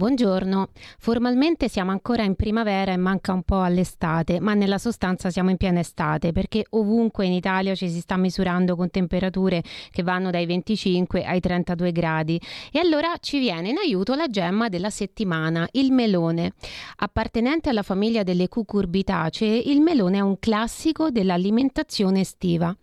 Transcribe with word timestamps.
Buongiorno, 0.00 0.68
formalmente 0.98 1.68
siamo 1.68 1.90
ancora 1.90 2.22
in 2.22 2.34
primavera 2.34 2.90
e 2.90 2.96
manca 2.96 3.34
un 3.34 3.42
po' 3.42 3.60
all'estate, 3.60 4.40
ma 4.40 4.54
nella 4.54 4.78
sostanza 4.78 5.28
siamo 5.28 5.50
in 5.50 5.58
piena 5.58 5.80
estate 5.80 6.32
perché 6.32 6.64
ovunque 6.70 7.26
in 7.26 7.32
Italia 7.32 7.74
ci 7.74 7.90
si 7.90 8.00
sta 8.00 8.16
misurando 8.16 8.76
con 8.76 8.88
temperature 8.88 9.62
che 9.90 10.02
vanno 10.02 10.30
dai 10.30 10.46
25 10.46 11.22
ai 11.22 11.40
32 11.40 11.92
gradi 11.92 12.40
e 12.72 12.78
allora 12.78 13.12
ci 13.20 13.40
viene 13.40 13.68
in 13.68 13.76
aiuto 13.76 14.14
la 14.14 14.28
gemma 14.28 14.70
della 14.70 14.88
settimana, 14.88 15.68
il 15.72 15.92
melone. 15.92 16.54
Appartenente 16.96 17.68
alla 17.68 17.82
famiglia 17.82 18.22
delle 18.22 18.48
cucurbitacee, 18.48 19.54
il 19.54 19.82
melone 19.82 20.16
è 20.16 20.22
un 20.22 20.38
classico 20.38 21.10
dell'alimentazione 21.10 22.20
estiva. 22.20 22.74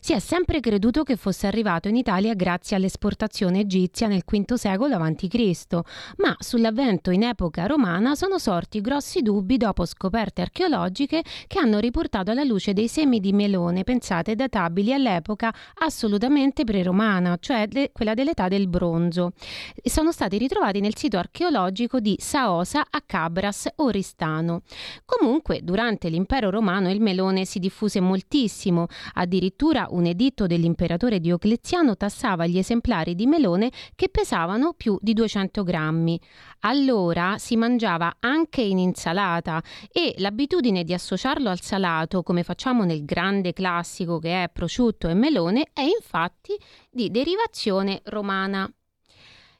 Si 0.00 0.14
è 0.14 0.20
sempre 0.20 0.60
creduto 0.60 1.02
che 1.02 1.16
fosse 1.16 1.46
arrivato 1.46 1.88
in 1.88 1.96
Italia 1.96 2.32
grazie 2.32 2.76
all'esportazione 2.76 3.60
egizia 3.60 4.06
nel 4.06 4.22
V 4.26 4.54
secolo 4.54 4.96
a.C., 4.96 5.80
ma 6.16 6.34
sulla 6.38 6.61
sull'avvento 6.62 7.10
in 7.10 7.24
epoca 7.24 7.66
romana 7.66 8.14
sono 8.14 8.38
sorti 8.38 8.80
grossi 8.80 9.20
dubbi 9.20 9.56
dopo 9.56 9.84
scoperte 9.84 10.42
archeologiche 10.42 11.24
che 11.48 11.58
hanno 11.58 11.80
riportato 11.80 12.30
alla 12.30 12.44
luce 12.44 12.72
dei 12.72 12.86
semi 12.86 13.18
di 13.18 13.32
melone 13.32 13.82
pensate 13.82 14.36
databili 14.36 14.92
all'epoca 14.92 15.52
assolutamente 15.78 16.62
pre-romana, 16.62 17.36
cioè 17.40 17.66
de- 17.66 17.90
quella 17.92 18.14
dell'età 18.14 18.46
del 18.46 18.68
bronzo. 18.68 19.32
Sono 19.82 20.12
stati 20.12 20.38
ritrovati 20.38 20.78
nel 20.78 20.94
sito 20.94 21.18
archeologico 21.18 21.98
di 21.98 22.14
Saosa 22.20 22.86
a 22.88 23.02
Cabras, 23.04 23.68
Oristano. 23.76 24.62
Comunque, 25.04 25.62
durante 25.64 26.08
l'impero 26.10 26.48
romano 26.48 26.92
il 26.92 27.00
melone 27.00 27.44
si 27.44 27.58
diffuse 27.58 27.98
moltissimo, 27.98 28.86
addirittura 29.14 29.88
un 29.90 30.06
editto 30.06 30.46
dell'imperatore 30.46 31.18
Diocleziano 31.18 31.96
tassava 31.96 32.46
gli 32.46 32.58
esemplari 32.58 33.16
di 33.16 33.26
melone 33.26 33.72
che 33.96 34.08
pesavano 34.08 34.74
più 34.74 34.96
di 35.00 35.12
200 35.12 35.64
grammi 35.64 36.20
allora 36.60 37.36
si 37.38 37.56
mangiava 37.56 38.16
anche 38.20 38.62
in 38.62 38.78
insalata 38.78 39.62
e 39.90 40.14
l'abitudine 40.18 40.84
di 40.84 40.94
associarlo 40.94 41.50
al 41.50 41.60
salato, 41.60 42.22
come 42.22 42.42
facciamo 42.42 42.84
nel 42.84 43.04
grande 43.04 43.52
classico 43.52 44.18
che 44.18 44.44
è 44.44 44.48
prosciutto 44.48 45.08
e 45.08 45.14
melone, 45.14 45.68
è 45.72 45.82
infatti 45.82 46.56
di 46.90 47.10
derivazione 47.10 48.00
romana. 48.04 48.70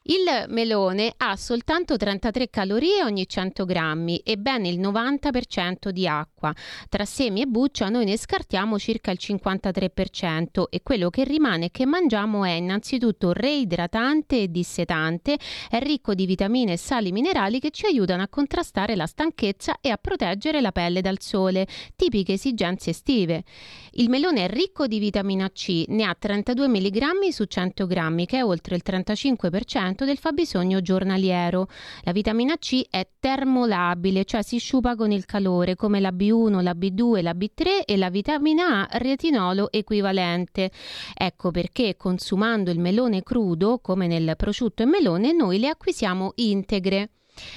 Il 0.05 0.47
melone 0.49 1.15
ha 1.17 1.37
soltanto 1.37 1.97
33 1.97 2.51
calorie 2.51 3.05
ogni 3.05 3.29
100 3.29 3.65
grammi 3.65 4.19
e 4.25 4.37
ben 4.37 4.65
il 4.65 4.81
90% 4.81 5.91
di 5.91 6.09
acqua. 6.09 6.53
Tra 6.89 7.05
semi 7.05 7.43
e 7.43 7.47
buccia 7.47 7.89
noi 7.89 8.05
ne 8.05 8.19
scartiamo 8.19 8.81
circa 8.81 9.13
il 9.13 9.19
53% 9.21 10.65
e 10.71 10.81
quello 10.83 11.09
che 11.09 11.23
rimane 11.23 11.71
che 11.71 11.87
mangiamo 11.87 12.45
è 12.45 12.51
innanzitutto 12.51 13.33
reidratante 13.33 14.41
e 14.41 14.51
dissetante, 14.51 15.39
è 15.71 15.79
ricco 15.79 16.15
di 16.15 16.27
vitamine 16.27 16.73
e 16.73 16.79
sali 16.79 17.13
minerali 17.13 17.61
che 17.61 17.71
ci 17.71 17.87
aiutano 17.87 18.23
a 18.23 18.29
contrastare 18.29 18.97
la 18.97 19.07
stanchezza 19.07 19.77
e 19.81 19.91
a 19.91 19.99
proteggere 19.99 20.61
la 20.61 20.73
pelle 20.73 21.01
dal 21.01 21.21
sole, 21.21 21.69
tipiche 21.95 22.33
esigenze 22.33 22.91
estive. 22.91 23.45
Il 23.93 24.09
melone 24.09 24.47
è 24.47 24.49
ricco 24.49 24.89
di 24.89 24.99
vitamina 24.99 25.49
C, 25.51 25.85
ne 25.87 26.03
ha 26.03 26.17
32 26.19 26.67
mg 26.67 27.29
su 27.29 27.45
100 27.45 27.87
grammi, 27.87 28.27
che 28.27 28.39
è 28.39 28.45
oltre 28.45 28.75
il 28.75 28.83
35% 28.85 29.91
del 30.05 30.19
fabbisogno 30.19 30.81
giornaliero. 30.81 31.69
La 32.03 32.13
vitamina 32.13 32.57
C 32.57 32.87
è 32.91 33.07
termolabile, 33.19 34.25
cioè 34.25 34.43
si 34.43 34.59
sciupa 34.59 34.97
con 34.97 35.13
il 35.13 35.25
calore, 35.25 35.77
come 35.77 36.01
la 36.01 36.11
B1, 36.11 36.63
la 36.63 36.73
B2, 36.73 37.23
la 37.23 37.33
B3 37.33 37.85
e 37.85 37.97
la 37.97 38.11
vitamina 38.11 38.89
A 38.89 38.99
retinolo 38.99 39.71
equivalente. 39.71 40.71
Ecco 41.15 41.51
perché 41.51 41.97
consumando 41.97 42.71
il 42.71 42.81
melone 42.81 43.23
crudo, 43.23 43.79
come 43.79 44.07
nel 44.07 44.35
prosciutto 44.37 44.83
e 44.83 44.87
melone, 44.87 45.33
noi 45.33 45.59
le 45.59 45.69
acquisiamo 45.69 46.33
integre. 46.37 47.11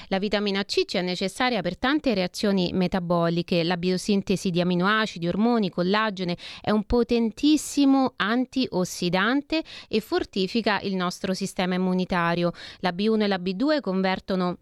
La 0.07 0.19
vitamina 0.19 0.63
C 0.63 0.85
ci 0.85 0.97
è 0.97 1.01
necessaria 1.01 1.61
per 1.61 1.77
tante 1.77 2.13
reazioni 2.13 2.71
metaboliche, 2.73 3.63
la 3.63 3.77
biosintesi 3.77 4.49
di 4.49 4.61
aminoacidi, 4.61 5.27
ormoni, 5.27 5.69
collagene, 5.69 6.37
è 6.61 6.71
un 6.71 6.83
potentissimo 6.83 8.13
antiossidante 8.15 9.63
e 9.87 9.99
fortifica 9.99 10.79
il 10.81 10.95
nostro 10.95 11.33
sistema 11.33 11.75
immunitario. 11.75 12.51
La 12.79 12.91
B1 12.91 13.21
e 13.21 13.27
la 13.27 13.37
B2 13.37 13.81
convertono 13.81 14.57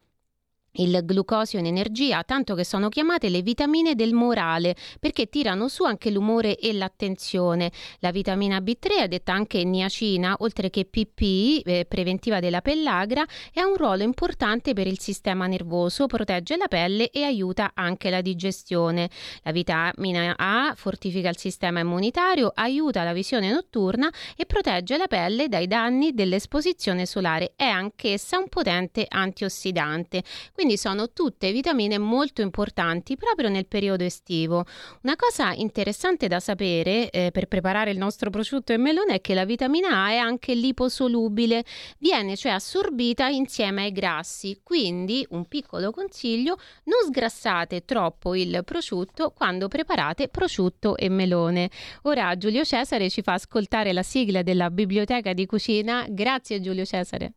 il 0.77 1.01
glucosio 1.03 1.59
in 1.59 1.65
energia, 1.65 2.23
tanto 2.23 2.55
che 2.55 2.63
sono 2.63 2.89
chiamate 2.89 3.29
le 3.29 3.41
vitamine 3.41 3.95
del 3.95 4.13
morale, 4.13 4.75
perché 4.99 5.27
tirano 5.27 5.67
su 5.67 5.83
anche 5.83 6.09
l'umore 6.09 6.57
e 6.57 6.73
l'attenzione. 6.73 7.71
La 7.99 8.11
vitamina 8.11 8.57
B3 8.57 9.01
è 9.01 9.07
detta 9.07 9.33
anche 9.33 9.63
niacina, 9.63 10.37
oltre 10.39 10.69
che 10.69 10.85
PP, 10.85 11.65
eh, 11.65 11.85
preventiva 11.87 12.39
della 12.39 12.61
pellagra, 12.61 13.21
ha 13.21 13.67
un 13.67 13.75
ruolo 13.75 14.03
importante 14.03 14.73
per 14.73 14.87
il 14.87 14.99
sistema 14.99 15.45
nervoso, 15.47 16.07
protegge 16.07 16.57
la 16.57 16.67
pelle 16.67 17.09
e 17.09 17.23
aiuta 17.23 17.71
anche 17.73 18.09
la 18.09 18.21
digestione. 18.21 19.09
La 19.43 19.51
vitamina 19.51 20.33
A 20.37 20.73
fortifica 20.75 21.29
il 21.29 21.37
sistema 21.37 21.79
immunitario, 21.81 22.51
aiuta 22.53 23.03
la 23.03 23.13
visione 23.13 23.51
notturna 23.51 24.11
e 24.35 24.45
protegge 24.45 24.97
la 24.97 25.07
pelle 25.07 25.47
dai 25.47 25.67
danni 25.67 26.13
dell'esposizione 26.13 27.05
solare. 27.05 27.53
È 27.55 27.65
anch'essa 27.65 28.37
un 28.37 28.49
potente 28.49 29.05
antiossidante. 29.07 30.23
Quindi 30.53 30.62
sono 30.77 31.11
tutte 31.11 31.51
vitamine 31.51 31.97
molto 31.97 32.41
importanti 32.41 33.17
proprio 33.17 33.49
nel 33.49 33.67
periodo 33.67 34.03
estivo. 34.03 34.65
Una 35.01 35.15
cosa 35.17 35.51
interessante 35.51 36.27
da 36.27 36.39
sapere 36.39 37.09
eh, 37.09 37.31
per 37.31 37.47
preparare 37.47 37.91
il 37.91 37.97
nostro 37.97 38.29
prosciutto 38.29 38.71
e 38.71 38.77
melone 38.77 39.15
è 39.15 39.21
che 39.21 39.33
la 39.33 39.43
vitamina 39.43 40.05
A 40.05 40.09
è 40.11 40.17
anche 40.17 40.55
liposolubile, 40.55 41.65
viene 41.99 42.37
cioè 42.37 42.53
assorbita 42.53 43.27
insieme 43.27 43.83
ai 43.83 43.91
grassi. 43.91 44.61
Quindi 44.63 45.25
un 45.31 45.45
piccolo 45.45 45.91
consiglio, 45.91 46.57
non 46.85 47.05
sgrassate 47.05 47.83
troppo 47.83 48.33
il 48.33 48.61
prosciutto 48.63 49.31
quando 49.31 49.67
preparate 49.67 50.29
prosciutto 50.29 50.95
e 50.95 51.09
melone. 51.09 51.69
Ora 52.03 52.37
Giulio 52.37 52.63
Cesare 52.63 53.09
ci 53.09 53.21
fa 53.21 53.33
ascoltare 53.33 53.91
la 53.91 54.03
sigla 54.03 54.41
della 54.41 54.71
biblioteca 54.71 55.33
di 55.33 55.45
cucina. 55.45 56.05
Grazie 56.09 56.61
Giulio 56.61 56.85
Cesare. 56.85 57.33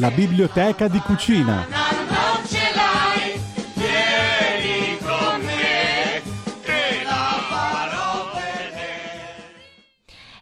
La 0.00 0.10
biblioteca 0.10 0.88
di 0.88 0.98
cucina. 1.00 1.79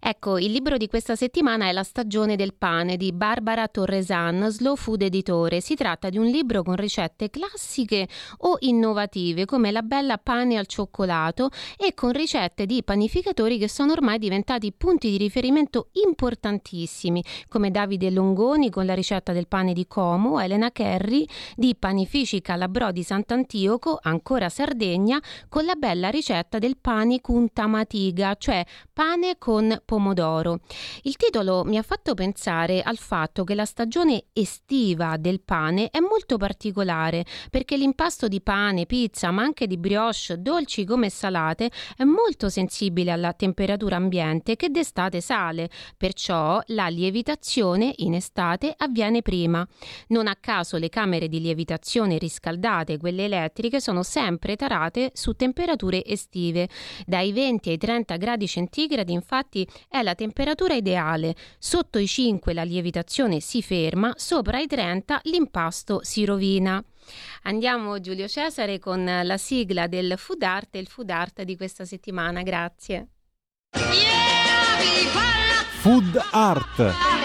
Ecco, 0.08 0.38
il 0.38 0.50
libro 0.52 0.78
di 0.78 0.88
questa 0.88 1.16
settimana 1.16 1.66
è 1.66 1.72
La 1.72 1.82
stagione 1.82 2.34
del 2.34 2.54
pane 2.54 2.96
di 2.96 3.12
Barbara 3.12 3.68
Torresan, 3.68 4.48
Slow 4.48 4.74
Food 4.74 5.02
Editore. 5.02 5.60
Si 5.60 5.74
tratta 5.74 6.08
di 6.08 6.16
un 6.16 6.24
libro 6.24 6.62
con 6.62 6.76
ricette 6.76 7.28
classiche 7.28 8.08
o 8.38 8.56
innovative, 8.60 9.44
come 9.44 9.70
la 9.70 9.82
bella 9.82 10.16
pane 10.16 10.56
al 10.56 10.66
cioccolato, 10.66 11.50
e 11.76 11.92
con 11.92 12.12
ricette 12.12 12.64
di 12.64 12.82
panificatori 12.82 13.58
che 13.58 13.68
sono 13.68 13.92
ormai 13.92 14.18
diventati 14.18 14.72
punti 14.72 15.10
di 15.10 15.18
riferimento 15.18 15.88
importantissimi, 15.92 17.22
come 17.46 17.70
Davide 17.70 18.08
Longoni 18.08 18.70
con 18.70 18.86
la 18.86 18.94
ricetta 18.94 19.34
del 19.34 19.46
pane 19.46 19.74
di 19.74 19.86
Como, 19.86 20.40
Elena 20.40 20.70
Kerry 20.70 21.28
di 21.54 21.76
Panifici 21.78 22.40
Calabrò 22.40 22.92
di 22.92 23.02
Sant'Antioco, 23.02 23.98
ancora 24.00 24.48
Sardegna, 24.48 25.20
con 25.50 25.66
la 25.66 25.74
bella 25.74 26.08
ricetta 26.08 26.58
del 26.58 26.78
pane 26.78 27.20
con 27.20 27.52
tamatiga, 27.52 28.36
cioè 28.36 28.64
pane 28.90 29.36
con 29.36 29.66
pomodoro 29.84 29.96
pomodoro. 29.98 30.60
Il 31.02 31.16
titolo 31.16 31.64
mi 31.64 31.76
ha 31.76 31.82
fatto 31.82 32.14
pensare 32.14 32.82
al 32.82 32.96
fatto 32.96 33.42
che 33.42 33.56
la 33.56 33.64
stagione 33.64 34.26
estiva 34.32 35.16
del 35.16 35.40
pane 35.40 35.90
è 35.90 35.98
molto 35.98 36.36
particolare 36.36 37.26
perché 37.50 37.76
l'impasto 37.76 38.28
di 38.28 38.40
pane, 38.40 38.86
pizza, 38.86 39.32
ma 39.32 39.42
anche 39.42 39.66
di 39.66 39.76
brioche, 39.76 39.96
dolci 40.40 40.84
come 40.84 41.10
salate, 41.10 41.70
è 41.96 42.04
molto 42.04 42.48
sensibile 42.48 43.10
alla 43.10 43.32
temperatura 43.32 43.96
ambiente 43.96 44.54
che 44.54 44.70
d'estate 44.70 45.20
sale, 45.20 45.68
perciò 45.96 46.60
la 46.66 46.86
lievitazione 46.86 47.92
in 47.96 48.14
estate 48.14 48.72
avviene 48.76 49.22
prima. 49.22 49.66
Non 50.08 50.28
a 50.28 50.36
caso 50.36 50.76
le 50.76 50.88
camere 50.88 51.28
di 51.28 51.40
lievitazione 51.40 52.18
riscaldate, 52.18 52.98
quelle 52.98 53.24
elettriche, 53.24 53.80
sono 53.80 54.04
sempre 54.04 54.54
tarate 54.54 55.10
su 55.14 55.32
temperature 55.32 56.04
estive. 56.04 56.68
Dai 57.04 57.32
20 57.32 57.70
ai 57.70 57.78
30 57.78 58.16
gradi 58.16 58.46
centigradi 58.46 59.12
infatti 59.12 59.66
è 59.88 60.02
la 60.02 60.14
temperatura 60.14 60.74
ideale. 60.74 61.34
Sotto 61.58 61.98
i 61.98 62.06
5 62.06 62.52
la 62.52 62.62
lievitazione 62.62 63.40
si 63.40 63.62
ferma, 63.62 64.12
sopra 64.16 64.58
i 64.58 64.66
30 64.66 65.20
l'impasto 65.24 66.00
si 66.02 66.24
rovina. 66.24 66.82
Andiamo 67.44 67.98
Giulio 68.00 68.28
Cesare 68.28 68.78
con 68.78 69.04
la 69.04 69.36
sigla 69.38 69.86
del 69.86 70.14
Food 70.16 70.42
Art 70.42 70.74
e 70.74 70.78
il 70.80 70.88
Food 70.88 71.10
Art 71.10 71.42
di 71.42 71.56
questa 71.56 71.84
settimana. 71.84 72.42
Grazie. 72.42 73.08
Yeah, 73.72 74.78
Food 75.80 76.20
Art. 76.32 77.16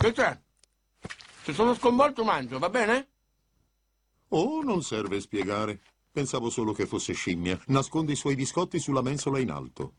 Che 0.00 0.12
c'è? 0.12 0.40
Se 1.42 1.52
sono 1.52 1.74
sconvolto 1.74 2.24
mangio, 2.24 2.58
va 2.58 2.70
bene? 2.70 3.08
Oh, 4.28 4.62
non 4.62 4.82
serve 4.82 5.20
spiegare. 5.20 5.78
Pensavo 6.10 6.48
solo 6.48 6.72
che 6.72 6.86
fosse 6.86 7.12
scimmia. 7.12 7.60
Nasconde 7.66 8.12
i 8.12 8.16
suoi 8.16 8.34
biscotti 8.34 8.78
sulla 8.78 9.02
mensola 9.02 9.38
in 9.40 9.50
alto. 9.50 9.96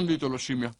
Non 0.00 0.08
ditelo, 0.08 0.38
scimmia. 0.38 0.74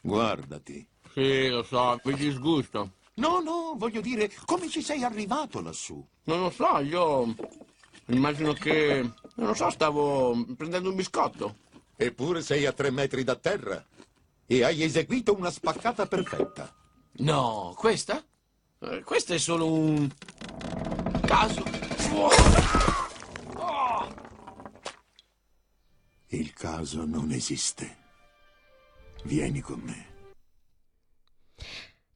Guardati. 0.00 0.86
Sì, 1.14 1.48
lo 1.48 1.64
so, 1.64 1.98
vi 2.04 2.14
disgusto. 2.14 2.92
No, 3.14 3.40
no, 3.40 3.74
voglio 3.76 4.00
dire, 4.00 4.30
come 4.44 4.68
ci 4.68 4.82
sei 4.82 5.02
arrivato 5.02 5.60
lassù? 5.60 6.06
Non 6.26 6.42
lo 6.42 6.50
so, 6.50 6.78
io 6.78 7.34
immagino 8.06 8.52
che... 8.52 9.00
Non 9.34 9.48
lo 9.48 9.54
so, 9.54 9.68
stavo 9.70 10.46
prendendo 10.56 10.90
un 10.90 10.94
biscotto. 10.94 11.56
Eppure 11.96 12.40
sei 12.40 12.66
a 12.66 12.72
tre 12.72 12.92
metri 12.92 13.24
da 13.24 13.34
terra 13.34 13.84
e 14.46 14.62
hai 14.62 14.84
eseguito 14.84 15.34
una 15.34 15.50
spaccata 15.50 16.06
perfetta. 16.06 16.72
No, 17.14 17.74
questa? 17.76 18.24
Eh, 18.78 19.02
questo 19.02 19.34
è 19.34 19.38
solo 19.38 19.72
un... 19.72 20.08
caso. 21.26 21.64
Il 26.28 26.52
caso 26.52 27.04
non 27.04 27.32
esiste. 27.32 27.98
Vieni 29.24 29.60
con 29.60 29.80
me. 29.80 30.06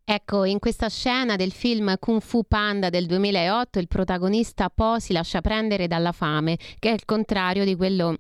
Ecco, 0.07 0.45
in 0.45 0.59
questa 0.59 0.91
scena 0.91 1.37
del 1.37 1.53
film 1.53 1.97
Kung 1.99 2.21
Fu 2.21 2.43
Panda 2.47 2.91
del 2.91 3.07
2008 3.07 3.79
il 3.79 3.89
protagonista 3.89 4.69
Po 4.69 4.99
si 4.99 5.15
lascia 5.15 5.41
prendere 5.41 5.87
dalla 5.87 6.13
fame, 6.13 6.59
che 6.79 6.91
è 6.91 6.93
il 6.93 7.07
contrario 7.07 7.65
di 7.65 7.75
quello 7.75 8.17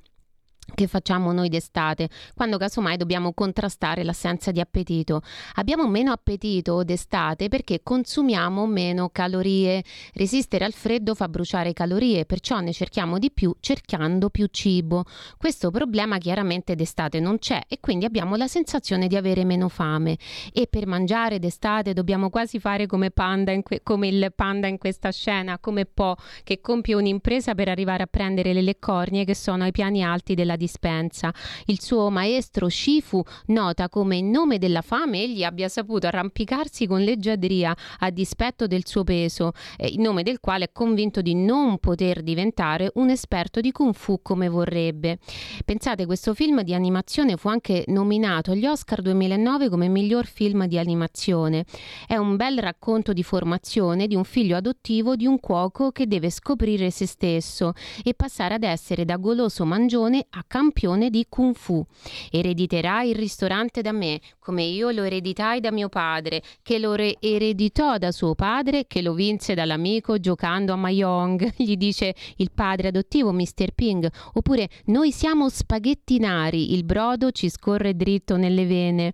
che 0.74 0.86
facciamo 0.86 1.32
noi 1.32 1.48
d'estate, 1.48 2.08
quando 2.34 2.58
casomai 2.58 2.96
dobbiamo 2.96 3.32
contrastare 3.32 4.04
l'assenza 4.04 4.50
di 4.50 4.60
appetito. 4.60 5.22
Abbiamo 5.54 5.88
meno 5.88 6.12
appetito 6.12 6.82
d'estate 6.82 7.48
perché 7.48 7.80
consumiamo 7.82 8.66
meno 8.66 9.08
calorie. 9.10 9.82
Resistere 10.12 10.64
al 10.64 10.72
freddo 10.72 11.14
fa 11.14 11.28
bruciare 11.28 11.72
calorie, 11.72 12.24
perciò 12.24 12.60
ne 12.60 12.72
cerchiamo 12.72 13.18
di 13.18 13.30
più 13.30 13.54
cercando 13.60 14.30
più 14.30 14.46
cibo. 14.50 15.04
Questo 15.36 15.70
problema 15.70 16.18
chiaramente 16.18 16.74
d'estate 16.74 17.20
non 17.20 17.38
c'è 17.38 17.60
e 17.68 17.78
quindi 17.80 18.04
abbiamo 18.04 18.36
la 18.36 18.48
sensazione 18.48 19.06
di 19.06 19.16
avere 19.16 19.44
meno 19.44 19.68
fame. 19.68 20.18
E 20.52 20.66
per 20.68 20.86
mangiare 20.86 21.38
d'estate 21.38 21.92
dobbiamo 21.92 22.30
quasi 22.30 22.58
fare 22.58 22.86
come, 22.86 23.12
que- 23.12 23.80
come 23.82 24.08
il 24.08 24.32
panda 24.34 24.66
in 24.66 24.78
questa 24.78 25.10
scena, 25.10 25.58
come 25.58 25.86
Po 25.86 26.16
che 26.42 26.60
compie 26.60 26.94
un'impresa 26.94 27.54
per 27.54 27.68
arrivare 27.68 28.02
a 28.02 28.06
prendere 28.06 28.52
le 28.52 28.62
leccornie 28.62 29.24
che 29.24 29.34
sono 29.34 29.64
ai 29.64 29.70
piani 29.70 30.02
alti 30.02 30.34
della 30.34 30.56
dispensa. 30.64 31.32
Il 31.66 31.80
suo 31.80 32.10
maestro 32.10 32.68
Shifu 32.68 33.22
nota 33.46 33.88
come 33.88 34.16
in 34.16 34.30
nome 34.30 34.58
della 34.58 34.80
fame 34.80 35.22
egli 35.22 35.44
abbia 35.44 35.68
saputo 35.68 36.06
arrampicarsi 36.06 36.86
con 36.86 37.02
leggiadria 37.02 37.76
a 37.98 38.10
dispetto 38.10 38.66
del 38.66 38.86
suo 38.86 39.04
peso, 39.04 39.52
eh, 39.76 39.88
in 39.88 40.00
nome 40.00 40.22
del 40.22 40.40
quale 40.40 40.64
è 40.64 40.70
convinto 40.72 41.20
di 41.20 41.34
non 41.34 41.78
poter 41.78 42.22
diventare 42.22 42.90
un 42.94 43.10
esperto 43.10 43.60
di 43.60 43.72
kung 43.72 43.94
fu 43.94 44.20
come 44.22 44.48
vorrebbe. 44.48 45.18
Pensate, 45.64 46.06
questo 46.06 46.32
film 46.34 46.62
di 46.62 46.74
animazione 46.74 47.36
fu 47.36 47.48
anche 47.48 47.84
nominato 47.88 48.52
agli 48.52 48.66
Oscar 48.66 49.02
2009 49.02 49.68
come 49.68 49.88
miglior 49.88 50.26
film 50.26 50.66
di 50.66 50.78
animazione. 50.78 51.64
È 52.06 52.16
un 52.16 52.36
bel 52.36 52.58
racconto 52.58 53.12
di 53.12 53.22
formazione 53.22 54.06
di 54.06 54.14
un 54.14 54.24
figlio 54.24 54.56
adottivo 54.56 55.14
di 55.14 55.26
un 55.26 55.38
cuoco 55.40 55.90
che 55.90 56.06
deve 56.06 56.30
scoprire 56.30 56.90
se 56.90 57.06
stesso 57.06 57.74
e 58.02 58.14
passare 58.14 58.54
ad 58.54 58.62
essere 58.62 59.04
da 59.04 59.16
goloso 59.16 59.64
mangione 59.64 60.26
a 60.30 60.44
campione 60.54 61.10
di 61.10 61.26
Kung 61.28 61.56
Fu. 61.56 61.84
Erediterai 62.30 63.10
il 63.10 63.16
ristorante 63.16 63.82
da 63.82 63.90
me, 63.90 64.20
come 64.38 64.62
io 64.62 64.90
lo 64.90 65.02
ereditai 65.02 65.58
da 65.58 65.72
mio 65.72 65.88
padre, 65.88 66.42
che 66.62 66.78
lo 66.78 66.94
re- 66.94 67.16
ereditò 67.18 67.98
da 67.98 68.12
suo 68.12 68.36
padre, 68.36 68.86
che 68.86 69.02
lo 69.02 69.14
vinse 69.14 69.54
dall'amico 69.54 70.20
giocando 70.20 70.72
a 70.72 70.76
Mahjong, 70.76 71.54
gli 71.58 71.76
dice 71.76 72.14
il 72.36 72.52
padre 72.54 72.88
adottivo 72.88 73.32
Mr. 73.32 73.72
Ping, 73.74 74.08
oppure 74.34 74.68
noi 74.84 75.10
siamo 75.10 75.48
spaghettinari, 75.48 76.72
il 76.72 76.84
brodo 76.84 77.32
ci 77.32 77.50
scorre 77.50 77.96
dritto 77.96 78.36
nelle 78.36 78.64
vene. 78.64 79.12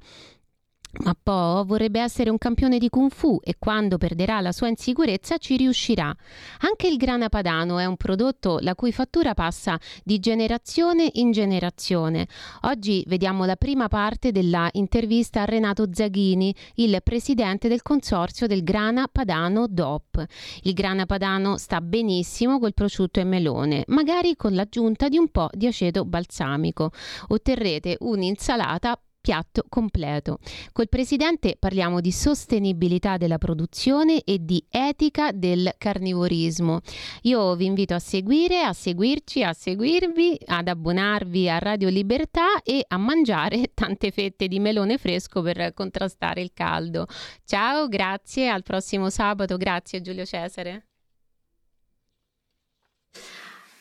Ma 0.93 1.15
Po 1.21 1.63
vorrebbe 1.65 2.01
essere 2.01 2.31
un 2.31 2.39
campione 2.39 2.79
di 2.79 2.89
Kung 2.89 3.13
Fu 3.13 3.39
e 3.45 3.55
quando 3.61 3.97
perderà 3.97 4.41
la 4.41 4.51
sua 4.51 4.67
insicurezza 4.67 5.39
ci 5.39 5.57
riuscirà. 5.57 6.13
Anche 6.61 6.89
il 6.89 6.97
grana 6.97 7.29
padano 7.29 7.79
è 7.79 7.85
un 7.85 7.97
prodotto 7.97 8.59
la 8.61 8.75
cui 8.75 8.91
fattura 8.91 9.33
passa 9.33 9.79
di 10.03 10.19
generazione 10.19 11.09
in 11.15 11.31
generazione. 11.31 12.27
Oggi 12.63 13.05
vediamo 13.07 13.45
la 13.45 13.55
prima 13.55 13.87
parte 13.87 14.33
della 14.33 14.69
intervista 14.73 15.43
a 15.43 15.45
Renato 15.45 15.87
Zaghini, 15.93 16.53
il 16.75 16.99
presidente 17.05 17.69
del 17.69 17.83
consorzio 17.83 18.49
del 18.49 18.65
grana 18.65 19.07
padano 19.11 19.69
DOP. 19.69 20.25
Il 20.63 20.73
grana 20.73 21.07
padano 21.07 21.57
sta 21.57 21.81
benissimo 21.81 22.59
col 22.59 22.75
prosciutto 22.75 23.21
e 23.21 23.25
melone, 23.25 23.85
magari 23.87 24.35
con 24.35 24.55
l'aggiunta 24.55 25.09
di 25.09 25.19
un 25.19 25.29
po' 25.29 25.51
di 25.53 25.69
aceto 25.69 26.05
balsamico. 26.05 26.91
Otterrete 27.29 27.97
un'insalata 28.01 29.01
piatto 29.21 29.65
completo. 29.69 30.39
Col 30.73 30.89
presidente 30.89 31.57
parliamo 31.59 32.01
di 32.01 32.11
sostenibilità 32.13 33.17
della 33.17 33.39
produzione 33.39 34.23
e 34.25 34.39
di 34.41 34.65
etica 34.71 35.33
del 35.33 35.75
carnivorismo. 35.77 36.81
Io 37.23 37.55
vi 37.55 37.67
invito 37.67 37.95
a 37.95 37.99
seguire, 37.99 38.63
a 38.63 38.73
seguirci, 38.73 39.43
a 39.43 39.53
seguirvi, 39.53 40.39
ad 40.47 40.69
abbonarvi 40.69 41.49
a 41.49 41.59
Radio 41.59 41.89
Libertà 41.89 42.63
e 42.63 42.85
a 42.87 42.97
mangiare 42.97 43.73
tante 43.75 44.11
fette 44.11 44.49
di 44.49 44.59
melone 44.59 44.99
fresco 44.99 45.43
per 45.43 45.73
contrastare 45.75 46.41
il 46.41 46.53
caldo. 46.55 47.07
Ciao, 47.45 47.89
grazie, 47.89 48.49
al 48.49 48.63
prossimo 48.63 49.11
sabato. 49.11 49.57
Grazie 49.57 50.01
Giulio 50.01 50.25
Cesare. 50.25 50.90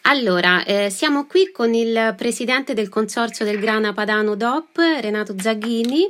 Allora, 0.03 0.63
eh, 0.63 0.89
siamo 0.89 1.27
qui 1.27 1.51
con 1.51 1.73
il 1.73 2.15
presidente 2.17 2.73
del 2.73 2.89
consorzio 2.89 3.45
del 3.45 3.59
Grana 3.59 3.93
Padano 3.93 4.35
DOP, 4.35 4.77
Renato 4.77 5.35
Zaghini. 5.37 6.07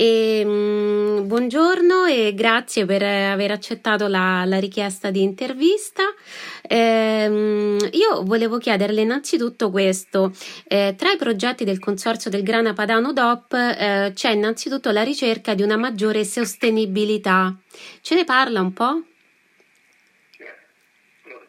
E, 0.00 0.44
mh, 0.44 0.50
mm, 0.50 1.26
buongiorno 1.26 2.04
e 2.04 2.32
grazie 2.32 2.86
per 2.86 3.02
aver 3.02 3.50
accettato 3.50 4.06
la, 4.06 4.44
la 4.46 4.60
richiesta 4.60 5.10
di 5.10 5.22
intervista. 5.22 6.04
Eh, 6.62 7.76
io 7.90 8.22
volevo 8.22 8.58
chiederle 8.58 9.00
innanzitutto 9.00 9.70
questo: 9.70 10.32
eh, 10.68 10.94
tra 10.96 11.10
i 11.10 11.16
progetti 11.16 11.64
del 11.64 11.80
consorzio 11.80 12.30
del 12.30 12.44
Grana 12.44 12.72
Padano 12.72 13.12
DOP 13.12 13.52
eh, 13.52 14.12
c'è 14.14 14.30
innanzitutto 14.30 14.92
la 14.92 15.02
ricerca 15.02 15.54
di 15.54 15.62
una 15.62 15.76
maggiore 15.76 16.24
sostenibilità. 16.24 17.54
Ce 18.00 18.14
ne 18.14 18.24
parla 18.24 18.60
un 18.60 18.72
po'? 18.72 19.02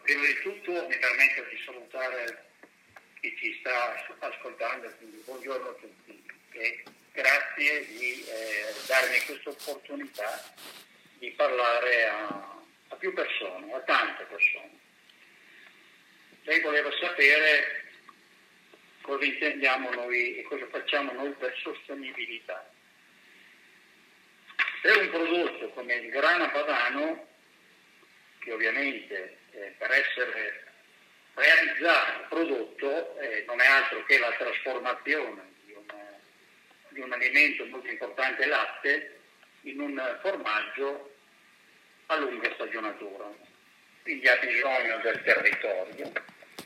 Prima 0.10 0.26
di 0.26 0.40
tutto 0.42 0.72
mi 0.88 0.98
permetto 0.98 1.44
di 1.52 1.62
salutare 1.64 2.46
chi 3.22 3.32
ci 3.38 3.56
sta 3.60 3.94
ascoltando, 4.18 4.92
quindi 4.98 5.22
buongiorno 5.24 5.70
a 5.70 5.74
tutti 5.74 6.24
e 6.54 6.84
grazie 7.14 7.86
di 7.86 8.26
eh, 8.26 8.74
darmi 8.88 9.20
questa 9.28 9.52
opportunità 9.52 10.52
di 11.20 11.30
parlare 11.34 12.08
a, 12.08 12.60
a 12.88 12.96
più 12.96 13.14
persone, 13.14 13.72
a 13.72 13.80
tante 13.82 14.24
persone. 14.24 14.80
Lei 16.42 16.60
voleva 16.62 16.90
sapere 17.00 17.84
cosa 19.02 19.24
intendiamo 19.24 19.92
noi 19.92 20.40
e 20.40 20.42
cosa 20.42 20.66
facciamo 20.72 21.12
noi 21.12 21.34
per 21.34 21.56
sostenibilità. 21.62 22.68
Se 24.82 24.90
un 24.90 25.10
prodotto 25.12 25.70
come 25.70 25.94
il 25.94 26.10
grana 26.10 26.50
padano, 26.50 27.28
che 28.40 28.52
ovviamente 28.52 29.39
eh, 29.60 29.74
per 29.78 29.92
essere 29.92 30.64
realizzato, 31.34 32.26
prodotto, 32.30 33.20
eh, 33.20 33.44
non 33.46 33.60
è 33.62 33.66
altro 33.66 34.04
che 34.06 34.18
la 34.18 34.32
trasformazione 34.32 35.42
di 35.66 35.74
un, 35.74 35.86
di 36.90 37.00
un 37.00 37.12
alimento 37.12 37.66
molto 37.66 37.90
importante, 37.90 38.46
latte, 38.46 39.20
in 39.62 39.80
un 39.80 40.18
formaggio 40.22 41.16
a 42.08 42.16
lunga 42.18 42.52
stagionatura. 42.54 43.30
Quindi 44.02 44.28
ha 44.28 44.38
bisogno 44.38 44.98
del 45.00 45.22
territorio 45.24 46.12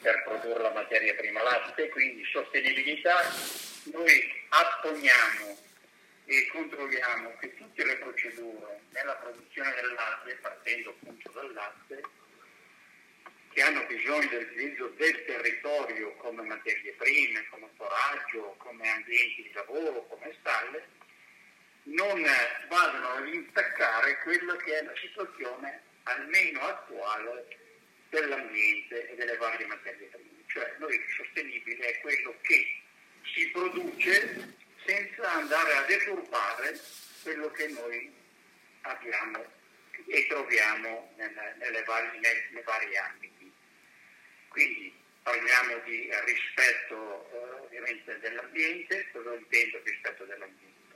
per 0.02 0.24
produrre 0.24 0.62
la 0.62 0.72
materia 0.72 1.16
prima 1.16 1.42
latte, 1.42 1.90
quindi 1.90 2.24
sostenibilità. 2.26 3.22
Noi 3.92 4.46
apponiamo 4.50 5.58
e 6.26 6.48
controlliamo 6.48 7.36
che 7.40 7.54
tutte 7.56 7.84
le 7.84 7.98
procedure 7.98 8.82
nella 8.92 9.16
produzione 9.16 9.74
del 9.76 9.94
latte, 9.94 10.38
partendo 10.42 10.90
appunto 10.92 11.32
dal 11.32 11.54
latte, 11.54 12.02
che 13.54 13.62
hanno 13.62 13.86
bisogno 13.86 14.28
dell'utilizzo 14.30 14.88
del 14.98 15.26
territorio 15.26 16.16
come 16.16 16.42
materie 16.44 16.92
prime, 16.94 17.46
come 17.50 17.70
foraggio, 17.76 18.56
come 18.58 18.90
ambienti 18.90 19.44
di 19.44 19.52
lavoro, 19.54 20.08
come 20.08 20.36
stalle, 20.40 20.88
non 21.84 22.26
vadano 22.68 23.10
ad 23.10 23.28
intaccare 23.28 24.20
quella 24.24 24.56
che 24.58 24.80
è 24.80 24.84
la 24.84 24.96
situazione 24.96 25.82
almeno 26.04 26.62
attuale 26.62 27.58
dell'ambiente 28.10 29.10
e 29.10 29.16
delle 29.16 29.38
varie 29.38 29.66
materie 29.68 30.08
prime. 30.08 30.44
Cioè 30.48 30.76
noi 30.80 31.00
sostenibile 31.16 31.86
è 31.88 32.00
quello 32.02 32.36
che 32.42 32.82
si 33.34 33.48
produce 33.50 34.56
senza 34.86 35.32
andare 35.32 35.74
a 35.74 35.82
deturpare 35.84 36.80
quello 37.22 37.52
che 37.52 37.68
noi 37.68 38.14
abbiamo 38.82 39.62
e 40.08 40.28
troviamo 40.28 41.14
nelle, 41.16 41.56
nelle 41.58 41.84
vari, 41.84 42.20
nei, 42.20 42.48
nei 42.52 42.64
vari 42.64 42.98
ambiti. 42.98 43.33
Quindi 44.54 44.94
parliamo 45.24 45.80
di 45.80 46.08
rispetto 46.26 47.28
eh, 47.34 47.38
ovviamente 47.66 48.20
dell'ambiente, 48.20 49.10
cosa 49.12 49.34
intendo 49.34 49.82
rispetto 49.84 50.26
dell'ambiente? 50.26 50.94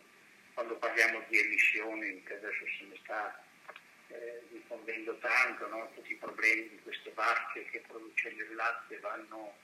Quando 0.53 0.77
parliamo 0.77 1.23
di 1.27 1.39
emissioni, 1.39 2.21
che 2.21 2.35
adesso 2.35 2.63
se 2.77 2.85
ne 2.85 2.99
sta 3.01 3.43
eh, 4.09 4.43
diffondendo 4.51 5.17
tanto, 5.17 5.67
no? 5.69 5.89
tutti 5.95 6.11
i 6.11 6.17
problemi 6.17 6.69
di 6.69 6.79
queste 6.83 7.09
barche 7.09 7.65
che 7.71 7.83
producendo 7.87 8.43
il 8.43 8.53
latte 8.53 8.99
vanno 8.99 9.57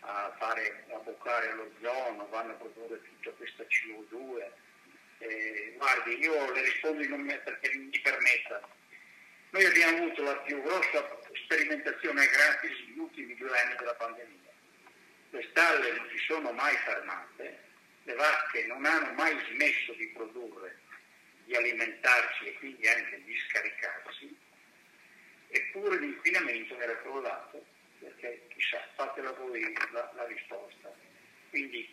a 0.00 0.34
fare 0.36 0.84
a 0.90 0.96
boccare 0.96 1.54
l'ozono, 1.54 2.26
vanno 2.30 2.54
a 2.54 2.56
produrre 2.56 3.00
tutta 3.02 3.30
questa 3.30 3.62
CO2. 3.62 4.50
Eh, 5.18 5.74
guardi, 5.76 6.18
io 6.18 6.50
le 6.50 6.62
rispondo 6.62 7.04
in 7.04 7.10
nome 7.10 7.38
perché 7.38 7.72
mi 7.76 8.00
permetta. 8.00 8.68
Noi 9.50 9.64
abbiamo 9.64 9.96
avuto 9.96 10.22
la 10.22 10.36
più 10.38 10.60
grossa 10.62 11.20
sperimentazione 11.44 12.26
gratis 12.26 12.78
negli 12.86 12.98
ultimi 12.98 13.34
due 13.36 13.58
anni 13.58 13.76
della 13.78 13.94
pandemia. 13.94 14.50
Le 15.30 15.46
stalle 15.50 15.92
non 15.92 16.08
si 16.10 16.18
sono 16.18 16.52
mai 16.52 16.76
fermate, 16.76 17.64
le 18.02 18.14
vacche 18.14 18.66
non 18.66 18.84
hanno 18.84 19.12
mai 19.12 19.38
smesso 19.50 19.94
di 19.94 20.06
produrre, 20.08 20.78
di 21.44 21.54
alimentarsi 21.54 22.46
e 22.46 22.54
quindi 22.58 22.86
anche 22.88 23.22
di 23.24 23.34
scaricarsi, 23.48 24.36
eppure 25.48 25.98
l'inquinamento 25.98 26.78
era 26.78 26.96
crollato 26.98 27.64
perché 28.00 28.46
chissà, 28.48 28.86
fatela 28.96 29.32
voi 29.32 29.60
la, 29.92 30.12
la 30.14 30.26
risposta. 30.26 30.94
Quindi 31.48 31.88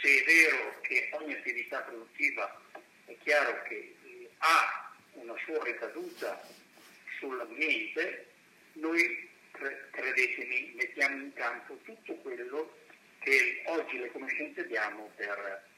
se 0.00 0.22
è 0.22 0.24
vero 0.24 0.80
che 0.82 1.10
ogni 1.14 1.34
attività 1.34 1.80
produttiva 1.80 2.60
è 3.06 3.16
chiaro 3.24 3.62
che 3.64 3.96
eh, 4.04 4.30
ha 4.38 4.94
una 5.14 5.34
sua 5.44 5.62
ricaduta 5.64 6.40
sull'ambiente, 7.20 8.26
noi 8.72 9.28
credetemi 9.90 10.72
mettiamo 10.74 11.22
in 11.22 11.32
campo 11.34 11.78
tutto 11.84 12.14
quello 12.16 12.76
che 13.20 13.62
oggi 13.66 13.98
le 13.98 14.10
conoscenze 14.10 14.62
abbiamo 14.62 15.10
per 15.14 15.68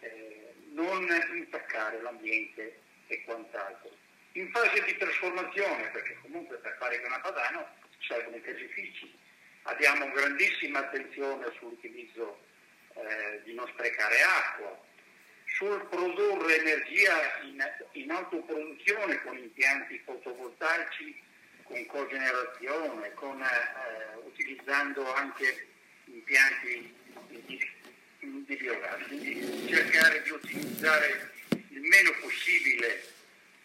eh, 0.00 0.54
non 0.72 1.06
intaccare 1.34 2.00
l'ambiente 2.00 2.78
e 3.08 3.22
quant'altro. 3.24 3.90
In 4.32 4.50
fase 4.50 4.82
di 4.84 4.96
trasformazione, 4.96 5.90
perché 5.90 6.16
comunque 6.22 6.56
per 6.56 6.76
fare 6.78 6.98
grana 7.00 7.20
padano 7.20 7.66
servono 7.98 8.36
i 8.36 8.40
caseifici, 8.40 9.20
Abbiamo 9.64 10.10
grandissima 10.10 10.80
attenzione 10.80 11.46
sull'utilizzo 11.56 12.40
eh, 12.94 13.42
di 13.44 13.54
non 13.54 13.66
sprecare 13.68 14.16
acqua, 14.22 14.76
sul 15.62 15.86
produrre 15.88 16.58
energia 16.58 17.40
in, 17.44 17.64
in 17.92 18.10
autoproduzione 18.10 19.22
con 19.22 19.38
impianti 19.38 20.00
fotovoltaici, 20.04 21.22
con 21.62 21.86
cogenerazione, 21.86 23.14
con, 23.14 23.40
eh, 23.40 24.16
utilizzando 24.24 25.14
anche 25.14 25.68
impianti 26.06 26.92
di, 27.28 27.70
di 28.18 28.56
biogas. 28.56 29.06
Quindi 29.06 29.68
cercare 29.68 30.22
di 30.22 30.30
utilizzare 30.30 31.30
il 31.50 31.80
meno 31.80 32.10
possibile 32.20 33.00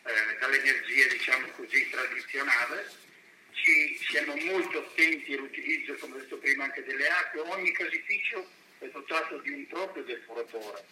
eh, 0.03 0.37
dall'energia 0.39 1.07
diciamo 1.07 1.47
così 1.55 1.89
tradizionale 1.89 3.05
ci 3.53 3.97
siamo 4.11 4.35
molto 4.35 4.77
attenti 4.77 5.33
all'utilizzo, 5.33 5.95
come 5.95 6.17
ho 6.17 6.19
detto 6.19 6.37
prima, 6.37 6.65
anche 6.65 6.83
delle 6.83 7.07
acque. 7.07 7.39
Ogni 7.41 7.71
caseificio 7.71 8.47
è 8.77 8.85
dotato 8.89 9.39
di 9.39 9.49
un 9.49 9.65
proprio 9.65 10.03
depuratore. 10.03 10.85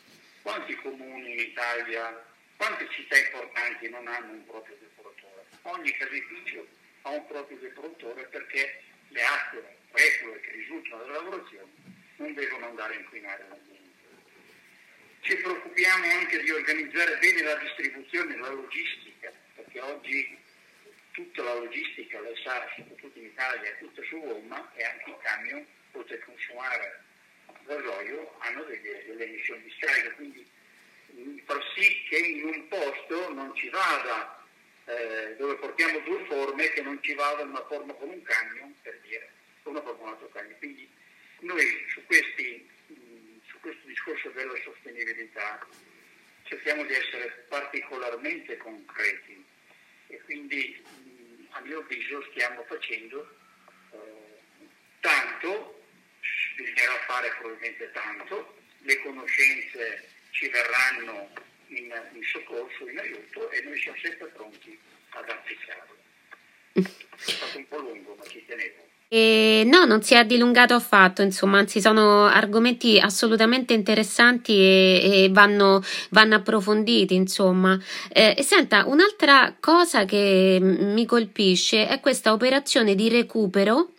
Quanti 0.46 0.76
comuni 0.76 1.32
in 1.32 1.40
Italia, 1.40 2.24
quante 2.56 2.88
città 2.92 3.18
importanti 3.18 3.90
non 3.90 4.08
hanno 4.08 4.34
un 4.34 4.46
proprio 4.46 4.78
depuratore? 4.80 5.44
Ogni 5.64 5.90
caseificio 5.90 6.68
ha 7.02 7.10
un 7.10 7.26
proprio 7.26 7.58
depuratore 7.58 8.26
perché 8.26 8.84
le 9.08 9.24
acque 9.24 9.78
reflue 9.90 10.40
che 10.42 10.52
risultano 10.52 11.02
dalle 11.02 11.14
lavorazioni 11.14 11.72
non 12.18 12.36
devono 12.36 12.68
andare 12.68 12.94
a 12.94 13.00
inquinare 13.00 13.46
l'ambiente. 13.50 14.06
Ci 15.22 15.36
preoccupiamo 15.36 16.06
anche 16.12 16.44
di 16.44 16.52
organizzare 16.52 17.18
bene 17.18 17.42
la 17.42 17.56
distribuzione, 17.56 18.38
la 18.38 18.50
logistica, 18.50 19.34
perché 19.56 19.82
oggi 19.82 20.38
tutta 21.10 21.42
la 21.42 21.56
logistica, 21.56 22.20
lei 22.20 22.40
sa, 22.44 22.72
soprattutto 22.78 23.18
in 23.18 23.26
Italia, 23.26 23.72
è 23.72 23.78
tutta 23.80 24.04
su 24.04 24.20
gomma 24.20 24.72
e 24.76 24.84
anche 24.84 25.10
i 25.10 25.16
camion, 25.24 25.66
a 25.92 26.24
consumare 26.24 27.05
gasolio, 27.66 28.36
hanno 28.40 28.64
delle, 28.64 29.04
delle 29.06 29.26
emissioni 29.26 29.64
di 29.64 29.74
scarica, 29.78 30.12
quindi 30.14 30.46
far 31.46 31.62
sì 31.76 32.04
che 32.10 32.18
in 32.18 32.46
un 32.46 32.68
posto 32.68 33.34
non 33.34 33.56
ci 33.56 33.70
vada, 33.70 34.44
eh, 34.86 35.36
dove 35.38 35.56
portiamo 35.56 36.00
due 36.00 36.26
forme, 36.26 36.70
che 36.70 36.82
non 36.82 37.02
ci 37.02 37.14
vada 37.14 37.44
una 37.44 37.66
forma 37.66 37.94
con 37.94 38.10
un 38.10 38.22
camion, 38.24 38.74
per 38.82 39.00
dire, 39.02 39.32
una 39.64 39.82
forma 39.82 39.98
con 39.98 40.08
un 40.08 40.14
altro 40.14 40.30
camion. 40.30 40.58
Quindi 40.58 40.90
noi 41.40 41.86
su, 41.90 42.04
questi, 42.06 42.70
su 43.48 43.60
questo 43.60 43.88
discorso 43.88 44.30
della 44.30 44.56
sostenibilità 44.64 45.66
cerchiamo 46.44 46.84
di 46.84 46.94
essere 46.94 47.46
particolarmente 47.50 48.58
concreti 48.58 49.44
e 50.08 50.22
quindi 50.22 50.84
a 51.50 51.62
mio 51.62 51.80
avviso 51.80 52.22
stiamo 52.32 52.64
facendo 52.66 53.38
eh, 53.92 53.98
tanto, 55.00 55.84
bisognerà 56.56 57.05
fare 57.16 57.32
probabilmente 57.40 57.92
tanto, 57.94 58.56
le 58.80 59.02
conoscenze 59.02 60.04
ci 60.32 60.50
verranno 60.50 61.30
in, 61.68 61.88
in 62.14 62.24
soccorso, 62.24 62.90
in 62.90 63.00
aiuto 63.00 63.50
e 63.52 63.62
noi 63.64 63.80
siamo 63.80 63.98
sempre 64.02 64.28
pronti 64.36 64.78
ad 65.12 65.30
applicarle. 65.30 65.94
È 66.74 67.32
stato 67.32 67.58
un 67.58 67.68
po' 67.70 67.80
lungo, 67.80 68.16
ma 68.18 68.24
ci 68.28 68.44
tenevo. 68.46 68.84
E 69.08 69.64
no, 69.66 69.86
non 69.86 70.02
si 70.02 70.14
è 70.14 70.26
dilungato 70.26 70.74
affatto, 70.74 71.22
insomma, 71.22 71.60
anzi 71.60 71.80
sono 71.80 72.26
argomenti 72.26 73.00
assolutamente 73.00 73.74
interessanti 73.74 74.52
e, 74.54 75.24
e 75.24 75.30
vanno, 75.32 75.82
vanno, 76.10 76.36
approfonditi, 76.36 77.16
insomma. 77.16 77.80
Eh, 78.12 78.36
e 78.38 78.44
senta, 78.44 78.86
un'altra 78.88 79.56
cosa 79.58 80.04
che 80.04 80.58
mi 80.62 81.06
colpisce 81.06 81.88
è 81.88 82.02
questa 82.02 82.34
operazione 82.34 82.94
di 82.94 83.08
recupero 83.08 83.92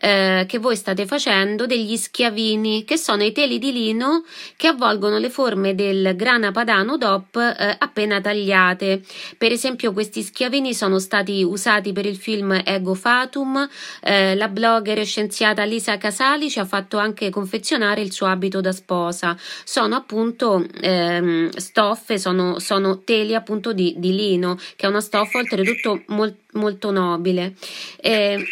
eh, 0.00 0.44
che 0.48 0.58
voi 0.58 0.76
state 0.76 1.06
facendo 1.06 1.66
degli 1.66 1.96
schiavini, 1.96 2.84
che 2.84 2.96
sono 2.96 3.22
i 3.22 3.32
teli 3.32 3.58
di 3.58 3.72
lino 3.72 4.24
che 4.56 4.68
avvolgono 4.68 5.18
le 5.18 5.30
forme 5.30 5.74
del 5.74 6.14
grana 6.16 6.50
padano 6.50 6.96
DOP 6.96 7.36
eh, 7.36 7.76
appena 7.78 8.20
tagliate. 8.20 9.02
Per 9.38 9.52
esempio, 9.52 9.92
questi 9.92 10.22
schiavini 10.22 10.74
sono 10.74 10.98
stati 10.98 11.42
usati 11.42 11.92
per 11.92 12.06
il 12.06 12.16
film 12.16 12.60
Ego 12.64 12.94
Fatum. 12.94 13.68
Eh, 14.02 14.34
la 14.34 14.48
blogger 14.48 14.98
e 14.98 15.04
scienziata 15.04 15.64
Lisa 15.64 15.98
Casali 15.98 16.50
ci 16.50 16.58
ha 16.58 16.64
fatto 16.64 16.98
anche 16.98 17.30
confezionare 17.30 18.00
il 18.00 18.12
suo 18.12 18.26
abito 18.26 18.60
da 18.60 18.72
sposa. 18.72 19.36
Sono 19.64 19.94
appunto 19.94 20.64
ehm, 20.80 21.50
stoffe, 21.50 22.18
sono, 22.18 22.58
sono, 22.58 23.02
teli 23.02 23.34
appunto 23.34 23.72
di, 23.72 23.94
di, 23.96 24.14
lino, 24.14 24.56
che 24.76 24.86
è 24.86 24.88
una 24.88 25.00
stoffa 25.00 25.38
oltretutto 25.38 26.02
mol, 26.08 26.34
molto 26.52 26.90
nobile. 26.90 27.54
Eh, 28.00 28.44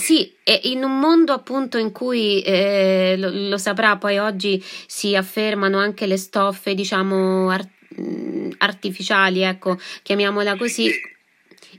Sì, 0.00 0.32
e 0.42 0.60
in 0.64 0.82
un 0.82 0.98
mondo 0.98 1.34
appunto 1.34 1.76
in 1.76 1.92
cui 1.92 2.40
eh, 2.40 3.16
lo, 3.18 3.28
lo, 3.30 3.58
saprà 3.58 3.98
poi 3.98 4.16
oggi 4.16 4.62
si 4.86 5.14
affermano 5.14 5.78
anche 5.78 6.06
le 6.06 6.16
stoffe, 6.16 6.74
diciamo, 6.74 7.50
art- 7.50 7.68
artificiali, 8.56 9.42
ecco, 9.42 9.78
chiamiamola 10.02 10.56
così. 10.56 10.90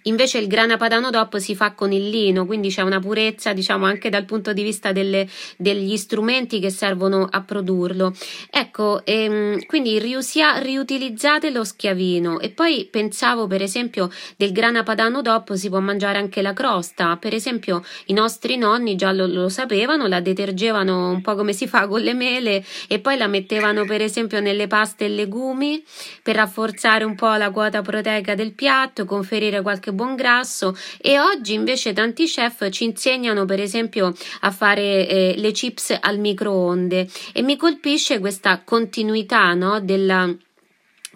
Invece 0.03 0.39
il 0.39 0.47
grana 0.47 0.77
padano 0.77 1.09
DOP 1.09 1.37
si 1.37 1.55
fa 1.55 1.73
con 1.73 1.91
il 1.91 2.09
lino, 2.09 2.45
quindi 2.45 2.69
c'è 2.69 2.81
una 2.81 2.99
purezza, 2.99 3.53
diciamo, 3.53 3.85
anche 3.85 4.09
dal 4.09 4.25
punto 4.25 4.53
di 4.53 4.63
vista 4.63 4.91
delle, 4.91 5.27
degli 5.57 5.95
strumenti 5.97 6.59
che 6.59 6.69
servono 6.69 7.27
a 7.29 7.41
produrlo. 7.41 8.13
Ecco, 8.49 9.05
ehm, 9.05 9.65
quindi 9.65 9.99
riusia, 9.99 10.57
riutilizzate 10.57 11.51
lo 11.51 11.63
schiavino 11.63 12.39
e 12.39 12.49
poi 12.49 12.87
pensavo 12.89 13.47
per 13.47 13.61
esempio 13.61 14.09
del 14.37 14.51
grana 14.51 14.83
padano 14.83 15.21
DOP 15.21 15.53
si 15.53 15.69
può 15.69 15.79
mangiare 15.79 16.17
anche 16.17 16.41
la 16.41 16.53
crosta. 16.53 17.17
Per 17.17 17.33
esempio 17.33 17.83
i 18.05 18.13
nostri 18.13 18.57
nonni 18.57 18.95
già 18.95 19.11
lo, 19.11 19.27
lo 19.27 19.49
sapevano, 19.49 20.07
la 20.07 20.19
detergevano 20.19 21.09
un 21.09 21.21
po' 21.21 21.35
come 21.35 21.53
si 21.53 21.67
fa 21.67 21.87
con 21.87 22.01
le 22.01 22.13
mele 22.13 22.63
e 22.87 22.99
poi 22.99 23.17
la 23.17 23.27
mettevano 23.27 23.85
per 23.85 24.01
esempio 24.01 24.39
nelle 24.39 24.67
paste 24.67 25.05
e 25.05 25.09
legumi 25.09 25.83
per 26.23 26.35
rafforzare 26.35 27.03
un 27.03 27.15
po' 27.15 27.33
la 27.35 27.51
quota 27.51 27.81
proteica 27.81 28.35
del 28.35 28.53
piatto, 28.53 29.05
conferire 29.05 29.61
qualche 29.61 29.90
qualche 29.91 29.93
buon 29.93 30.15
grasso 30.15 30.75
e 30.99 31.19
oggi 31.19 31.53
invece 31.53 31.93
tanti 31.93 32.25
chef 32.25 32.69
ci 32.69 32.85
insegnano 32.85 33.45
per 33.45 33.59
esempio 33.59 34.13
a 34.41 34.51
fare 34.51 35.07
eh, 35.07 35.33
le 35.37 35.51
chips 35.51 35.97
al 35.99 36.17
microonde 36.17 37.07
e 37.33 37.41
mi 37.41 37.57
colpisce 37.57 38.19
questa 38.19 38.61
continuità 38.63 39.53
no, 39.53 39.79
della 39.81 40.33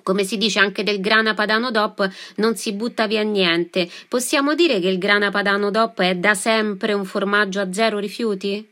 come 0.03 0.23
si 0.23 0.37
dice 0.37 0.59
anche 0.59 0.83
del 0.83 1.01
grana 1.01 1.33
padano 1.33 1.71
DOP, 1.71 2.07
non 2.35 2.55
si 2.55 2.73
butta 2.73 3.07
via 3.07 3.23
niente. 3.23 3.89
Possiamo 4.07 4.53
dire 4.53 4.79
che 4.79 4.87
il 4.87 4.99
grana 4.99 5.31
padano 5.31 5.71
DOP 5.71 5.99
è 6.01 6.13
da 6.13 6.35
sempre 6.35 6.93
un 6.93 7.05
formaggio 7.05 7.59
a 7.59 7.73
zero 7.73 7.97
rifiuti? 7.97 8.69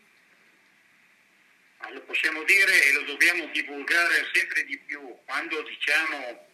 Lo 1.91 2.01
possiamo 2.05 2.43
dire 2.43 2.71
e 2.87 2.93
lo 2.93 3.01
dobbiamo 3.07 3.49
divulgare 3.51 4.29
sempre 4.31 4.63
di 4.65 4.79
più. 4.85 4.99
Quando 5.25 5.55
diciamo 5.63 6.52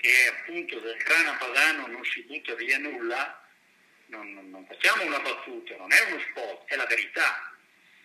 che 0.00 0.28
appunto 0.28 0.78
del 0.78 0.96
grana 0.96 1.32
padano 1.34 1.88
non 1.88 2.04
si 2.04 2.22
butta 2.22 2.54
via 2.54 2.78
nulla, 2.78 3.44
non, 4.06 4.32
non, 4.32 4.48
non 4.50 4.64
facciamo 4.66 5.02
una 5.04 5.18
battuta, 5.18 5.76
non 5.76 5.92
è 5.92 6.00
uno 6.08 6.20
spot, 6.20 6.68
è 6.68 6.76
la 6.76 6.86
verità. 6.86 7.52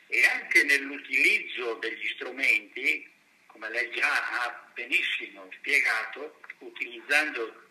E 0.08 0.26
anche 0.26 0.64
nell'utilizzo 0.64 1.76
degli 1.76 2.08
strumenti, 2.16 3.10
come 3.46 3.70
lei 3.70 3.92
già 3.92 4.42
ha 4.42 4.72
benissimo 4.74 5.48
spiegato, 5.54 6.42
utilizzando 6.60 7.68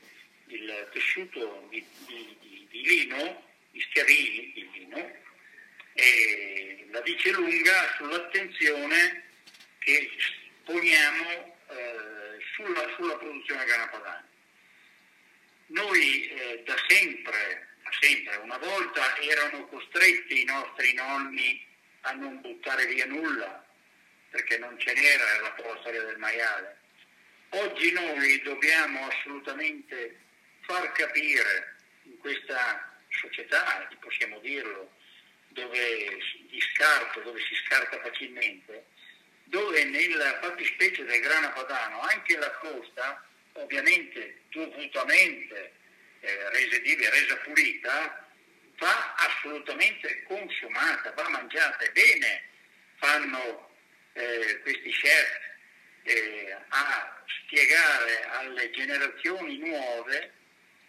il 0.46 0.88
tessuto 0.92 1.66
di, 1.70 1.84
di, 2.06 2.36
di, 2.40 2.66
di 2.70 2.82
lino, 2.82 3.44
gli 3.72 3.80
schiavini 3.80 4.52
di 4.52 4.70
lino, 4.72 5.16
e 5.94 6.86
la 6.90 7.00
dice 7.00 7.32
lunga 7.32 7.94
sull'attenzione 7.96 9.24
che 9.78 10.10
poniamo 10.64 11.58
eh, 11.70 12.11
sulla, 12.54 12.92
sulla 12.96 13.16
produzione 13.16 13.64
grana 13.64 13.88
padana. 13.88 14.28
Noi 15.66 16.28
eh, 16.28 16.62
da 16.64 16.76
sempre, 16.88 17.68
da 17.82 17.90
sempre, 18.00 18.36
una 18.36 18.58
volta 18.58 19.16
erano 19.18 19.66
costretti 19.66 20.42
i 20.42 20.44
nostri 20.44 20.92
nonni 20.94 21.66
a 22.02 22.12
non 22.12 22.40
buttare 22.40 22.86
via 22.86 23.06
nulla, 23.06 23.64
perché 24.30 24.58
non 24.58 24.78
ce 24.78 24.92
n'era 24.92 25.40
la 25.40 25.54
storia 25.80 26.02
del 26.02 26.18
maiale. 26.18 26.78
Oggi 27.50 27.92
noi 27.92 28.40
dobbiamo 28.42 29.06
assolutamente 29.06 30.18
far 30.60 30.90
capire 30.92 31.76
in 32.04 32.18
questa 32.18 32.98
società, 33.08 33.88
possiamo 34.00 34.38
dirlo, 34.40 34.90
dove, 35.48 36.18
di 36.48 36.60
scarto, 36.60 37.20
dove 37.20 37.40
si 37.40 37.54
scarta 37.66 38.00
facilmente, 38.00 38.86
dove 39.52 39.84
nella 39.84 40.38
fattispecie 40.40 41.04
del 41.04 41.20
grana 41.20 41.50
padano 41.50 42.00
anche 42.00 42.38
la 42.38 42.50
costa, 42.52 43.22
ovviamente 43.52 44.44
dovutamente 44.48 45.72
eh, 46.20 46.50
resa 46.52 46.78
viva 46.78 47.10
resa 47.10 47.36
pulita, 47.36 48.28
va 48.78 49.14
assolutamente 49.16 50.22
consumata, 50.22 51.12
va 51.12 51.28
mangiata 51.28 51.84
e 51.84 51.90
bene 51.92 52.44
fanno 52.96 53.76
eh, 54.14 54.58
questi 54.62 54.90
chef 54.90 55.40
eh, 56.04 56.56
a 56.68 57.22
spiegare 57.44 58.24
alle 58.30 58.70
generazioni 58.70 59.58
nuove 59.58 60.32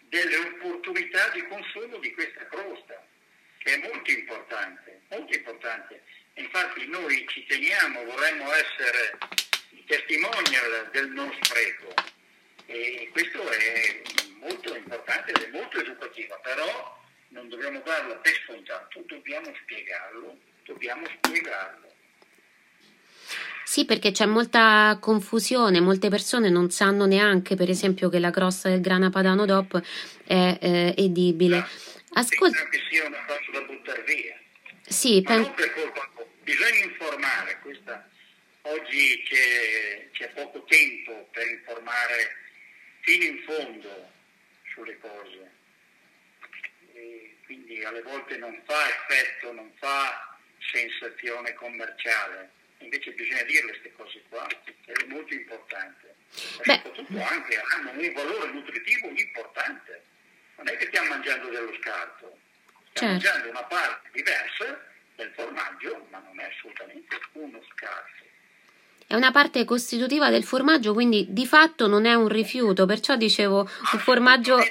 delle 0.07 0.37
opportunità 0.37 1.27
di 1.31 1.45
consumo 1.47 1.97
di 1.97 2.13
questa 2.13 2.45
crosta, 2.47 3.05
che 3.57 3.73
è 3.73 3.89
molto 3.89 4.09
importante, 4.09 5.01
molto 5.09 5.35
importante. 5.35 6.01
Infatti 6.35 6.87
noi 6.87 7.25
ci 7.29 7.45
teniamo, 7.45 8.03
vorremmo 8.05 8.51
essere 8.53 9.17
testimonial 9.85 10.89
del 10.91 11.09
non 11.09 11.31
spreco 11.41 11.93
e 12.65 13.09
questo 13.11 13.47
è 13.49 14.01
molto 14.39 14.75
importante 14.75 15.31
ed 15.31 15.41
è 15.43 15.49
molto 15.51 15.79
educativa, 15.79 16.35
però 16.41 17.01
non 17.29 17.49
dobbiamo 17.49 17.81
darlo 17.81 18.19
per 18.21 18.33
scontato, 18.45 19.03
dobbiamo 19.05 19.53
spiegarlo, 19.61 20.37
dobbiamo 20.65 21.05
spiegarlo. 21.05 21.91
Sì, 23.63 23.85
perché 23.85 24.11
c'è 24.11 24.25
molta 24.25 24.97
confusione, 24.99 25.79
molte 25.79 26.09
persone 26.09 26.49
non 26.49 26.69
sanno 26.69 27.05
neanche, 27.05 27.55
per 27.55 27.69
esempio, 27.69 28.09
che 28.09 28.19
la 28.19 28.29
crosta 28.29 28.69
del 28.69 28.81
grana 28.81 29.09
padano 29.09 29.45
DOP 29.45 29.81
è 30.25 30.57
eh, 30.61 30.93
edibile. 30.97 31.65
Ascolta... 32.13 32.67
che 32.69 32.79
sia 32.89 33.05
una 33.07 33.23
cosa 33.25 33.51
da 33.51 33.61
buttare 33.61 34.03
via. 34.03 34.37
Sì, 34.85 35.21
pen... 35.21 35.41
non 35.41 35.53
per 35.53 35.73
colpa 35.73 36.12
bisogna 36.43 36.83
informare, 36.83 37.59
questa, 37.59 38.07
oggi 38.61 39.23
c'è, 39.23 40.09
c'è, 40.11 40.29
poco 40.29 40.63
tempo 40.65 41.27
per 41.31 41.47
informare 41.47 42.35
fino 43.01 43.23
in 43.23 43.43
fondo 43.43 44.11
sulle 44.73 44.97
cose, 44.99 45.51
e 46.93 47.37
quindi 47.45 47.83
alle 47.83 48.01
volte 48.01 48.37
non 48.37 48.61
fa 48.65 48.87
effetto, 48.87 49.51
non 49.51 49.71
fa 49.79 50.37
sensazione 50.71 51.53
commerciale, 51.53 52.51
invece 52.79 53.11
bisogna 53.11 53.43
dire 53.43 53.63
queste 53.63 53.91
cose 53.93 54.21
qua, 54.29 54.47
è 54.47 55.03
molto 55.07 55.33
importante. 55.33 56.15
Ma 56.65 56.73
soprattutto 56.75 57.21
anche 57.21 57.59
hanno 57.59 57.91
un 57.91 58.13
valore 58.13 58.51
nutritivo 58.51 59.07
importante. 59.09 60.03
Non 60.55 60.67
è 60.67 60.77
che 60.77 60.85
stiamo 60.87 61.09
mangiando 61.09 61.49
dello 61.49 61.73
scarto, 61.79 62.37
stiamo 62.91 62.91
certo. 62.91 63.05
mangiando 63.05 63.49
una 63.49 63.63
parte 63.63 64.09
diversa 64.11 64.91
del 65.15 65.31
formaggio, 65.35 66.07
ma 66.09 66.19
non 66.19 66.39
è 66.39 66.45
assolutamente 66.45 67.15
scarto. 67.83 68.11
È 69.05 69.15
una 69.15 69.31
parte 69.31 69.63
costitutiva 69.63 70.29
del 70.29 70.43
formaggio, 70.43 70.93
quindi 70.93 71.27
di 71.29 71.45
fatto 71.45 71.87
non 71.87 72.05
è 72.05 72.15
un 72.15 72.27
rifiuto, 72.27 72.85
perciò 72.85 73.15
dicevo 73.15 73.59
un 73.59 73.99
formaggio 73.99 74.55
a, 74.57 74.67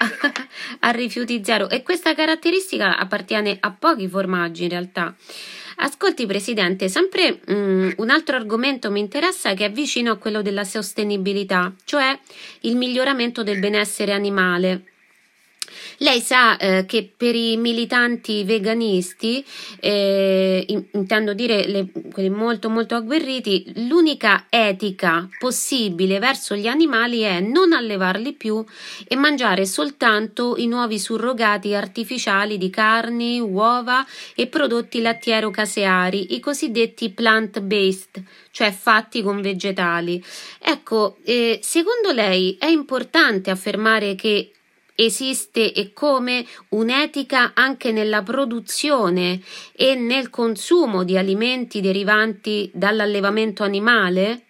a 0.80 0.90
rifiuti 0.90 1.44
zero. 1.44 1.68
E 1.68 1.82
questa 1.82 2.14
caratteristica 2.14 2.98
appartiene 2.98 3.56
a 3.60 3.70
pochi 3.70 4.08
formaggi 4.08 4.64
in 4.64 4.70
realtà. 4.70 5.14
Ascolti 5.76 6.26
Presidente, 6.26 6.88
sempre 6.88 7.40
um, 7.46 7.92
un 7.96 8.10
altro 8.10 8.36
argomento 8.36 8.90
mi 8.90 9.00
interessa 9.00 9.54
che 9.54 9.66
è 9.66 9.70
vicino 9.70 10.12
a 10.12 10.16
quello 10.16 10.42
della 10.42 10.64
sostenibilità, 10.64 11.72
cioè 11.84 12.18
il 12.60 12.76
miglioramento 12.76 13.42
del 13.42 13.58
benessere 13.58 14.12
animale. 14.12 14.91
Lei 15.98 16.20
sa 16.20 16.56
eh, 16.56 16.84
che 16.86 17.10
per 17.16 17.34
i 17.34 17.56
militanti 17.56 18.44
veganisti, 18.44 19.44
eh, 19.80 20.64
in, 20.68 20.84
intendo 20.92 21.34
dire 21.34 21.66
le, 21.66 21.86
quelli 22.12 22.30
molto 22.30 22.68
molto 22.68 22.94
agguerriti, 22.94 23.72
l'unica 23.86 24.46
etica 24.48 25.28
possibile 25.38 26.18
verso 26.18 26.54
gli 26.54 26.66
animali 26.66 27.20
è 27.20 27.40
non 27.40 27.72
allevarli 27.72 28.32
più 28.32 28.64
e 29.06 29.16
mangiare 29.16 29.66
soltanto 29.66 30.56
i 30.56 30.66
nuovi 30.66 30.98
surrogati 30.98 31.74
artificiali 31.74 32.58
di 32.58 32.70
carni, 32.70 33.40
uova 33.40 34.04
e 34.34 34.46
prodotti 34.46 35.00
lattiero-caseari, 35.00 36.34
i 36.34 36.40
cosiddetti 36.40 37.10
plant-based, 37.10 38.22
cioè 38.50 38.72
fatti 38.72 39.22
con 39.22 39.40
vegetali. 39.40 40.22
Ecco, 40.58 41.16
eh, 41.24 41.60
secondo 41.62 42.12
lei 42.12 42.56
è 42.58 42.66
importante 42.66 43.50
affermare 43.50 44.14
che 44.14 44.52
esiste 44.94 45.72
e 45.72 45.92
come 45.92 46.46
un'etica 46.70 47.52
anche 47.54 47.92
nella 47.92 48.22
produzione 48.22 49.40
e 49.74 49.94
nel 49.94 50.30
consumo 50.30 51.04
di 51.04 51.16
alimenti 51.16 51.80
derivanti 51.80 52.70
dall'allevamento 52.72 53.62
animale? 53.62 54.46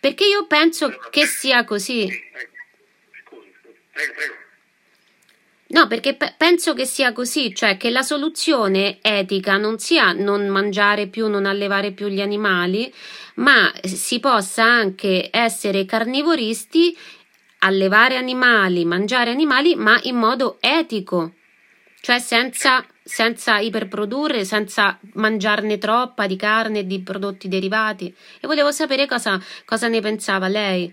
Perché 0.00 0.24
io 0.24 0.46
penso 0.46 0.92
che 1.10 1.26
sia 1.26 1.64
così. 1.64 2.08
No, 5.68 5.88
perché 5.88 6.14
pe- 6.14 6.34
penso 6.36 6.74
che 6.74 6.84
sia 6.84 7.12
così, 7.12 7.52
cioè 7.52 7.76
che 7.76 7.90
la 7.90 8.02
soluzione 8.02 8.98
etica 9.02 9.56
non 9.56 9.80
sia 9.80 10.12
non 10.12 10.46
mangiare 10.46 11.08
più, 11.08 11.26
non 11.26 11.44
allevare 11.44 11.90
più 11.90 12.06
gli 12.06 12.20
animali, 12.20 12.92
ma 13.36 13.72
si 13.82 14.20
possa 14.20 14.62
anche 14.62 15.28
essere 15.32 15.84
carnivoristi 15.84 16.96
allevare 17.66 18.16
animali, 18.16 18.84
mangiare 18.84 19.30
animali, 19.30 19.74
ma 19.74 19.98
in 20.04 20.16
modo 20.16 20.58
etico, 20.60 21.34
cioè 22.00 22.18
senza 22.18 22.86
senza 23.06 23.58
iperprodurre, 23.60 24.44
senza 24.44 24.98
mangiarne 25.14 25.78
troppa 25.78 26.26
di 26.26 26.34
carne 26.34 26.80
e 26.80 26.86
di 26.86 27.02
prodotti 27.02 27.46
derivati. 27.46 28.12
E 28.40 28.46
volevo 28.48 28.72
sapere 28.72 29.06
cosa, 29.06 29.40
cosa 29.64 29.86
ne 29.86 30.00
pensava 30.00 30.48
lei. 30.48 30.92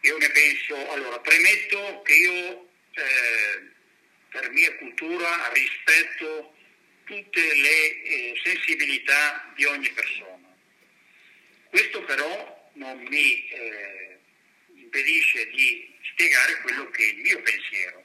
Io 0.00 0.18
ne 0.18 0.30
penso, 0.30 0.90
allora, 0.90 1.20
premetto 1.20 2.02
che 2.02 2.14
io 2.14 2.68
eh, 2.94 3.70
per 4.28 4.50
mia 4.50 4.76
cultura 4.76 5.28
rispetto 5.52 6.54
tutte 7.04 7.40
le 7.40 8.02
eh, 8.02 8.40
sensibilità 8.42 9.52
di 9.54 9.64
ogni 9.66 9.90
persona. 9.90 10.48
Questo 11.70 12.02
però 12.02 12.70
non 12.74 12.98
mi 13.08 13.48
eh, 13.50 14.07
impedisce 14.88 15.48
di 15.50 15.94
spiegare 16.10 16.60
quello 16.62 16.88
che 16.90 17.02
è 17.04 17.12
il 17.12 17.18
mio 17.18 17.42
pensiero 17.42 18.04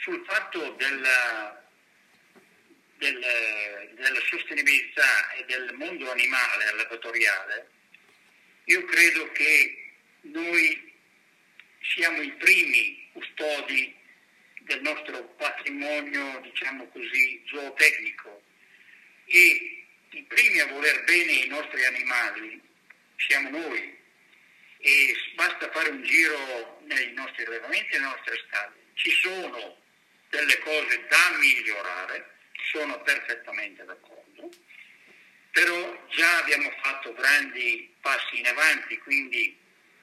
sul 0.00 0.24
fatto 0.26 0.70
della, 0.72 1.64
del, 2.96 3.18
della 3.94 4.20
sostenibilità 4.28 5.32
e 5.32 5.44
del 5.46 5.74
mondo 5.74 6.10
animale 6.10 6.64
allevatoriale. 6.64 7.70
Io 8.64 8.84
credo 8.84 9.30
che 9.32 9.92
noi 10.22 10.92
siamo 11.94 12.20
i 12.20 12.32
primi 12.32 13.08
custodi 13.12 13.94
del 14.62 14.82
nostro 14.82 15.24
patrimonio, 15.36 16.40
diciamo 16.40 16.86
così, 16.88 17.42
zootecnico 17.46 18.42
e 19.24 19.86
i 20.10 20.22
primi 20.24 20.60
a 20.60 20.66
voler 20.66 21.04
bene 21.04 21.32
i 21.32 21.48
nostri 21.48 21.84
animali 21.84 22.60
siamo 23.16 23.50
noi 23.50 23.97
e 24.78 25.16
basta 25.34 25.70
fare 25.70 25.90
un 25.90 26.02
giro 26.02 26.80
nei 26.84 27.12
nostri 27.12 27.44
allevamenti 27.44 27.94
e 27.94 27.98
nelle 27.98 28.14
nostre 28.14 28.42
stalle. 28.46 28.76
Ci 28.94 29.10
sono 29.10 29.76
delle 30.30 30.58
cose 30.58 31.06
da 31.08 31.36
migliorare, 31.38 32.30
sono 32.70 33.00
perfettamente 33.02 33.84
d'accordo, 33.84 34.50
però 35.50 36.06
già 36.10 36.38
abbiamo 36.38 36.70
fatto 36.82 37.12
grandi 37.14 37.94
passi 38.00 38.38
in 38.38 38.46
avanti, 38.46 38.98
quindi 38.98 39.56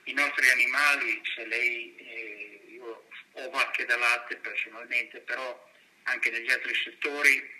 i 0.05 0.13
nostri 0.13 0.49
animali, 0.49 1.21
se 1.35 1.45
lei, 1.45 1.95
eh, 1.97 2.61
io 2.71 3.07
ho 3.33 3.49
vacche 3.49 3.85
da 3.85 3.97
latte 3.97 4.35
personalmente, 4.37 5.19
però 5.19 5.71
anche 6.03 6.29
negli 6.29 6.51
altri 6.51 6.73
settori 6.75 7.53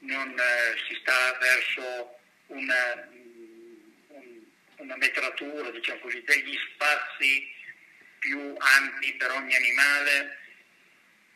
non 0.00 0.30
eh, 0.38 0.76
si 0.86 0.94
sta 1.00 1.36
verso 1.40 2.18
una, 2.46 3.08
un, 3.10 3.21
una 4.82 4.96
metratura, 4.96 5.70
diciamo 5.70 6.00
così, 6.00 6.22
degli 6.22 6.56
spazi 6.74 7.50
più 8.18 8.54
ampi 8.58 9.14
per 9.14 9.30
ogni 9.30 9.54
animale. 9.54 10.38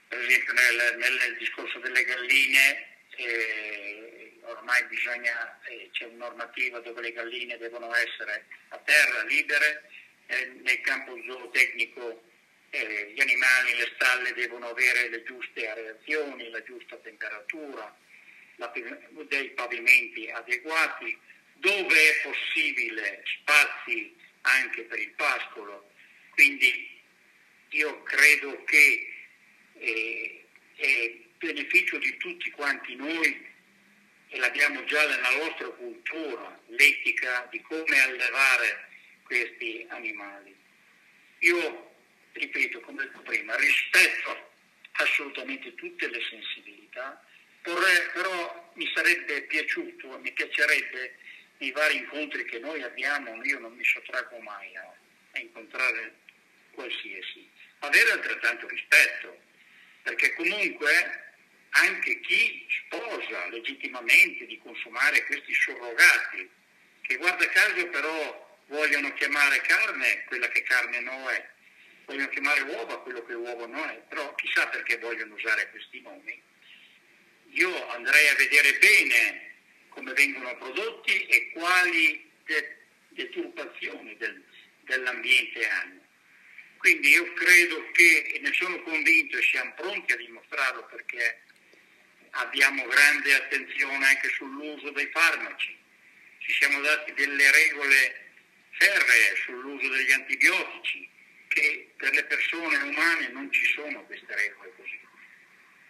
Per 0.09 0.19
esempio 0.19 0.53
nel, 0.53 0.97
nel 0.99 1.37
discorso 1.39 1.79
delle 1.79 2.05
galline 2.05 2.87
eh, 3.17 4.33
ormai 4.43 4.85
bisogna, 4.87 5.61
eh, 5.65 5.89
c'è 5.93 6.05
una 6.05 6.27
normativa 6.27 6.81
dove 6.81 7.01
le 7.01 7.13
galline 7.13 7.59
devono 7.59 7.93
essere 7.95 8.47
a 8.69 8.79
terra, 8.79 9.25
libere, 9.25 9.91
eh, 10.27 10.47
nel 10.63 10.81
campo 10.81 11.17
zootecnico 11.27 12.23
eh, 12.71 13.13
gli 13.15 13.21
animali, 13.21 13.77
le 13.77 13.93
stalle 13.95 14.33
devono 14.35 14.69
avere 14.69 15.09
le 15.09 15.23
giuste 15.23 15.69
areazioni, 15.69 16.51
la 16.51 16.63
giusta 16.63 16.97
temperatura, 16.97 17.97
la, 18.57 18.73
dei 19.29 19.51
pavimenti 19.51 20.29
adeguati, 20.31 21.19
dove 21.59 21.95
è 21.95 22.23
possibile 22.23 23.23
spazi 23.25 24.15
anche 24.43 24.83
per 24.83 24.99
il 24.99 25.11
pascolo. 25.13 25.91
Quindi 26.31 27.01
io 27.71 28.03
credo 28.05 28.65
che 28.65 29.13
è, 29.79 30.45
è 30.77 31.17
beneficio 31.39 31.99
di 31.99 32.17
tutti 32.17 32.51
quanti 32.51 32.95
noi 32.95 33.55
e 34.29 34.39
l'abbiamo 34.39 34.85
già 34.85 35.07
nella 35.07 35.37
nostra 35.37 35.69
cultura, 35.69 36.61
l'etica 36.69 37.47
di 37.51 37.61
come 37.63 38.01
allevare 38.01 38.89
questi 39.23 39.87
animali. 39.89 40.55
Io, 41.41 41.95
ripeto, 42.33 42.81
come 42.81 43.05
detto 43.05 43.21
prima, 43.21 43.57
rispetto 43.57 44.51
assolutamente 44.93 45.75
tutte 45.75 46.09
le 46.09 46.21
sensibilità, 46.29 47.23
però 47.63 48.73
mi 48.75 48.91
sarebbe 48.95 49.43
piaciuto, 49.43 50.19
mi 50.19 50.33
piacerebbe 50.33 51.17
nei 51.59 51.71
vari 51.73 51.97
incontri 51.97 52.45
che 52.45 52.59
noi 52.59 52.83
abbiamo, 52.83 53.43
io 53.45 53.59
non 53.59 53.75
mi 53.75 53.85
sottraggo 53.85 54.39
mai 54.39 54.77
a, 54.77 54.95
a 55.33 55.39
incontrare 55.39 56.15
qualsiasi, 56.73 57.49
avere 57.81 58.13
altrettanto 58.13 58.69
rispetto 58.69 59.45
perché 60.03 60.35
comunque 60.35 61.25
anche 61.71 62.21
chi 62.21 62.67
sposa 62.69 63.49
legittimamente 63.49 64.47
di 64.47 64.59
consumare 64.59 65.25
questi 65.25 65.53
surrogati, 65.53 66.49
che 67.03 67.17
guarda 67.17 67.49
caso 67.49 67.87
però 67.89 68.59
vogliono 68.67 69.13
chiamare 69.15 69.61
carne 69.61 70.25
quella 70.25 70.49
che 70.49 70.63
carne 70.63 71.01
non 71.01 71.29
è, 71.29 71.49
vogliono 72.05 72.29
chiamare 72.29 72.61
uova 72.63 73.01
quello 73.01 73.25
che 73.25 73.35
uovo 73.35 73.67
non 73.67 73.89
è, 73.89 74.01
però 74.09 74.35
chissà 74.37 74.69
perché 74.69 74.99
vogliono 74.99 75.35
usare 75.35 75.71
questi 75.71 76.01
nomi. 76.01 76.41
Io 77.51 77.89
andrei 77.89 78.29
a 78.29 78.35
vedere 78.35 78.79
bene 78.79 79.46
come 79.97 80.13
vengono 80.13 80.55
prodotti 80.59 81.27
e 81.27 81.51
quali 81.53 82.31
deturpazioni 83.09 84.15
del, 84.19 84.45
dell'ambiente 84.83 85.67
hanno. 85.69 86.05
Quindi 86.77 87.09
io 87.09 87.33
credo 87.33 87.91
che, 87.93 88.33
e 88.35 88.39
ne 88.41 88.53
sono 88.53 88.81
convinto 88.83 89.39
e 89.39 89.43
siamo 89.43 89.73
pronti 89.75 90.13
a 90.13 90.17
dimostrarlo 90.17 90.85
perché 90.85 91.41
abbiamo 92.31 92.87
grande 92.87 93.35
attenzione 93.35 94.07
anche 94.07 94.29
sull'uso 94.29 94.91
dei 94.91 95.09
farmaci, 95.11 95.75
ci 96.41 96.53
siamo 96.53 96.79
dati 96.81 97.15
delle 97.15 97.51
regole 97.51 98.25
ferree 98.73 99.37
sull'uso 99.37 99.89
degli 99.89 100.13
antibiotici, 100.13 101.09
che 101.49 101.89
per 101.97 102.13
le 102.13 102.25
persone 102.25 102.77
umane 102.77 103.29
non 103.29 103.51
ci 103.51 103.65
sono 103.73 104.05
queste 104.05 104.35
regole 104.35 104.73
così. 104.77 105.01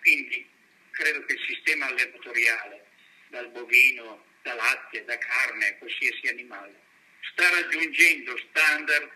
Quindi 0.01 0.49
credo 0.92 1.25
che 1.25 1.33
il 1.33 1.45
sistema 1.45 1.87
allevatoriale, 1.87 2.86
dal 3.29 3.49
bovino, 3.51 4.25
da 4.43 4.55
latte, 4.55 5.05
da 5.05 5.19
carne, 5.19 5.79
qualsiasi 5.79 6.29
animale, 6.29 6.81
sta 7.33 7.49
raggiungendo 7.51 8.37
standard 8.49 9.11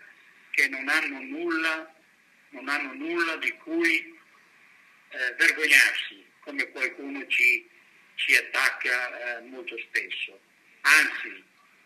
che 0.51 0.67
non 0.67 0.87
hanno 0.87 1.19
nulla, 1.21 1.93
non 2.49 2.67
hanno 2.67 2.93
nulla 2.93 3.37
di 3.37 3.51
cui 3.57 4.19
eh, 5.09 5.33
vergognarsi, 5.37 6.25
come 6.41 6.69
qualcuno 6.71 7.25
ci, 7.27 7.69
ci 8.15 8.35
attacca 8.35 9.37
eh, 9.37 9.41
molto 9.43 9.77
spesso. 9.79 10.39
Anzi, 10.81 11.43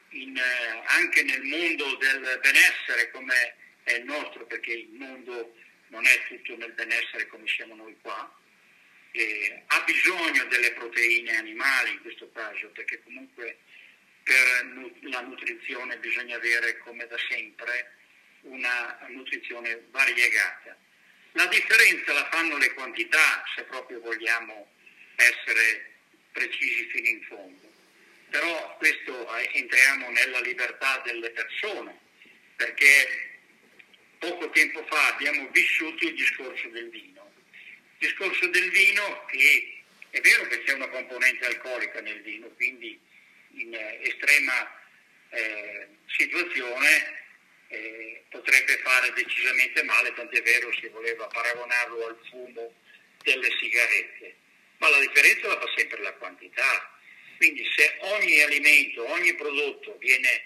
in, 0.09 0.35
eh, 0.37 0.83
anche 0.87 1.23
nel 1.23 1.43
mondo 1.43 1.95
del 1.97 2.39
benessere 2.41 3.11
come 3.11 3.55
è 3.83 3.93
il 3.93 4.05
nostro, 4.05 4.45
perché 4.45 4.73
il 4.73 4.89
mondo 4.89 5.55
non 5.89 6.05
è 6.05 6.27
tutto 6.27 6.57
nel 6.57 6.71
benessere 6.71 7.27
come 7.27 7.47
siamo 7.47 7.75
noi 7.75 7.95
qua, 8.01 8.33
ha 9.67 9.81
bisogno 9.81 10.45
delle 10.45 10.71
proteine 10.73 11.37
animali 11.37 11.91
in 11.91 12.01
questo 12.01 12.29
caso, 12.31 12.67
perché 12.69 13.01
comunque 13.03 13.57
per 14.23 14.65
la 15.01 15.21
nutrizione 15.21 15.97
bisogna 15.97 16.35
avere 16.35 16.77
come 16.79 17.05
da 17.07 17.17
sempre 17.29 17.93
una 18.41 18.97
nutrizione 19.09 19.85
variegata. 19.91 20.77
La 21.33 21.47
differenza 21.47 22.13
la 22.13 22.27
fanno 22.31 22.57
le 22.57 22.73
quantità, 22.73 23.43
se 23.55 23.63
proprio 23.63 23.99
vogliamo 23.99 24.71
essere 25.15 25.93
precisi 26.31 26.85
fino 26.89 27.07
in 27.07 27.21
fondo. 27.23 27.73
Però 28.29 28.77
questo 28.77 29.37
eh, 29.37 29.49
entriamo 29.53 30.09
nella 30.09 30.39
libertà 30.41 31.01
delle 31.05 31.29
persone, 31.31 31.97
perché 32.55 33.39
poco 34.17 34.49
tempo 34.49 34.85
fa 34.87 35.13
abbiamo 35.13 35.47
vissuto 35.51 36.05
il 36.07 36.15
discorso 36.15 36.67
del 36.69 36.89
vino. 36.89 37.14
Discorso 38.05 38.45
del 38.49 38.69
vino 38.69 39.25
che 39.25 39.81
è 40.11 40.21
vero 40.21 40.45
che 40.45 40.61
c'è 40.61 40.73
una 40.73 40.87
componente 40.89 41.43
alcolica 41.47 42.01
nel 42.01 42.21
vino, 42.21 42.47
quindi 42.49 42.99
in 43.55 43.73
eh, 43.73 43.99
estrema 44.03 44.79
eh, 45.31 45.87
situazione 46.05 47.23
eh, 47.69 48.23
potrebbe 48.29 48.77
fare 48.77 49.11
decisamente 49.13 49.81
male, 49.81 50.13
tant'è 50.13 50.39
vero 50.43 50.71
se 50.79 50.89
voleva 50.89 51.25
paragonarlo 51.25 52.05
al 52.05 52.19
fumo 52.29 52.73
delle 53.23 53.49
sigarette. 53.59 54.35
Ma 54.77 54.89
la 54.89 54.99
differenza 54.99 55.47
la 55.47 55.59
fa 55.59 55.73
sempre 55.75 55.99
la 56.03 56.13
quantità. 56.13 56.97
Quindi 57.37 57.67
se 57.75 57.97
ogni 58.01 58.39
alimento, 58.41 59.09
ogni 59.09 59.33
prodotto 59.33 59.97
viene 59.97 60.45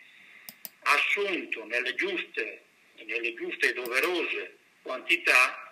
assunto 0.83 1.65
nelle 1.65 1.93
giuste, 1.95 2.61
nelle 3.03 3.33
giuste 3.33 3.67
e 3.67 3.73
doverose 3.73 4.57
quantità, 4.81 5.68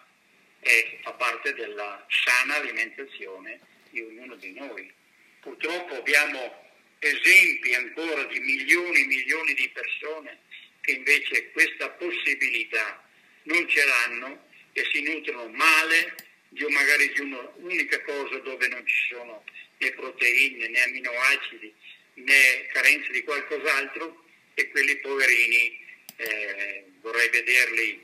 eh, 0.68 1.00
fa 1.02 1.14
parte 1.14 1.54
della 1.54 2.06
sana 2.10 2.56
alimentazione 2.56 3.60
di 3.90 4.02
ognuno 4.02 4.36
di 4.36 4.52
noi. 4.54 4.92
Purtroppo 5.40 5.96
abbiamo 5.96 6.66
esempi 7.00 7.74
ancora 7.74 8.24
di 8.26 8.40
milioni 8.40 9.02
e 9.02 9.06
milioni 9.06 9.54
di 9.54 9.70
persone 9.70 10.40
che 10.82 10.92
invece 10.92 11.52
questa 11.52 11.90
possibilità 11.92 13.04
non 13.44 13.68
ce 13.70 13.86
l'hanno 13.86 14.46
e 14.74 14.84
si 14.92 15.02
nutrono 15.04 15.48
male 15.50 16.16
di 16.50 16.66
magari 16.66 17.12
di 17.14 17.22
un'unica 17.22 18.02
cosa 18.02 18.38
dove 18.40 18.68
non 18.68 18.86
ci 18.86 18.96
sono 19.10 19.44
né 19.78 19.92
proteine 19.92 20.68
né 20.68 20.82
aminoacidi 20.82 21.74
né 22.16 22.66
carenze 22.72 23.12
di 23.12 23.24
qualcos'altro 23.24 24.26
e 24.54 24.70
quelli 24.70 24.98
poverini 24.98 25.86
eh, 26.16 26.86
vorrei 27.02 27.30
vederli, 27.30 28.04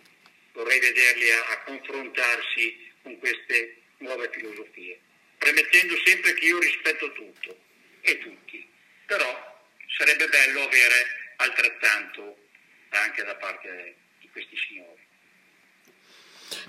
vorrei 0.54 0.80
vederli 0.80 1.30
a, 1.32 1.46
a 1.50 1.64
confrontarsi 1.64 2.92
con 3.02 3.18
queste 3.20 3.82
nuove 3.98 4.30
filosofie, 4.32 5.00
premettendo 5.38 5.96
sempre 6.06 6.34
che 6.34 6.46
io 6.46 6.60
rispetto 6.60 7.12
tutto 7.14 7.58
e 8.02 8.18
tutti, 8.20 8.68
però 9.06 9.62
sarebbe 9.98 10.28
bello 10.28 10.64
avere 10.64 11.36
altrettanto 11.38 12.38
anche 12.90 13.24
da 13.24 13.36
parte 13.36 13.96
di 14.20 14.30
questi 14.32 14.56
signori. 14.58 15.02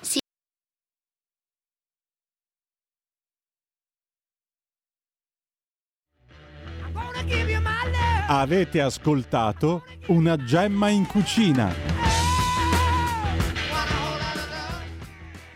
Sì. 0.01 0.19
Avete 8.27 8.81
ascoltato 8.81 9.85
una 10.07 10.37
gemma 10.37 10.89
in 10.89 11.07
cucina 11.07 11.94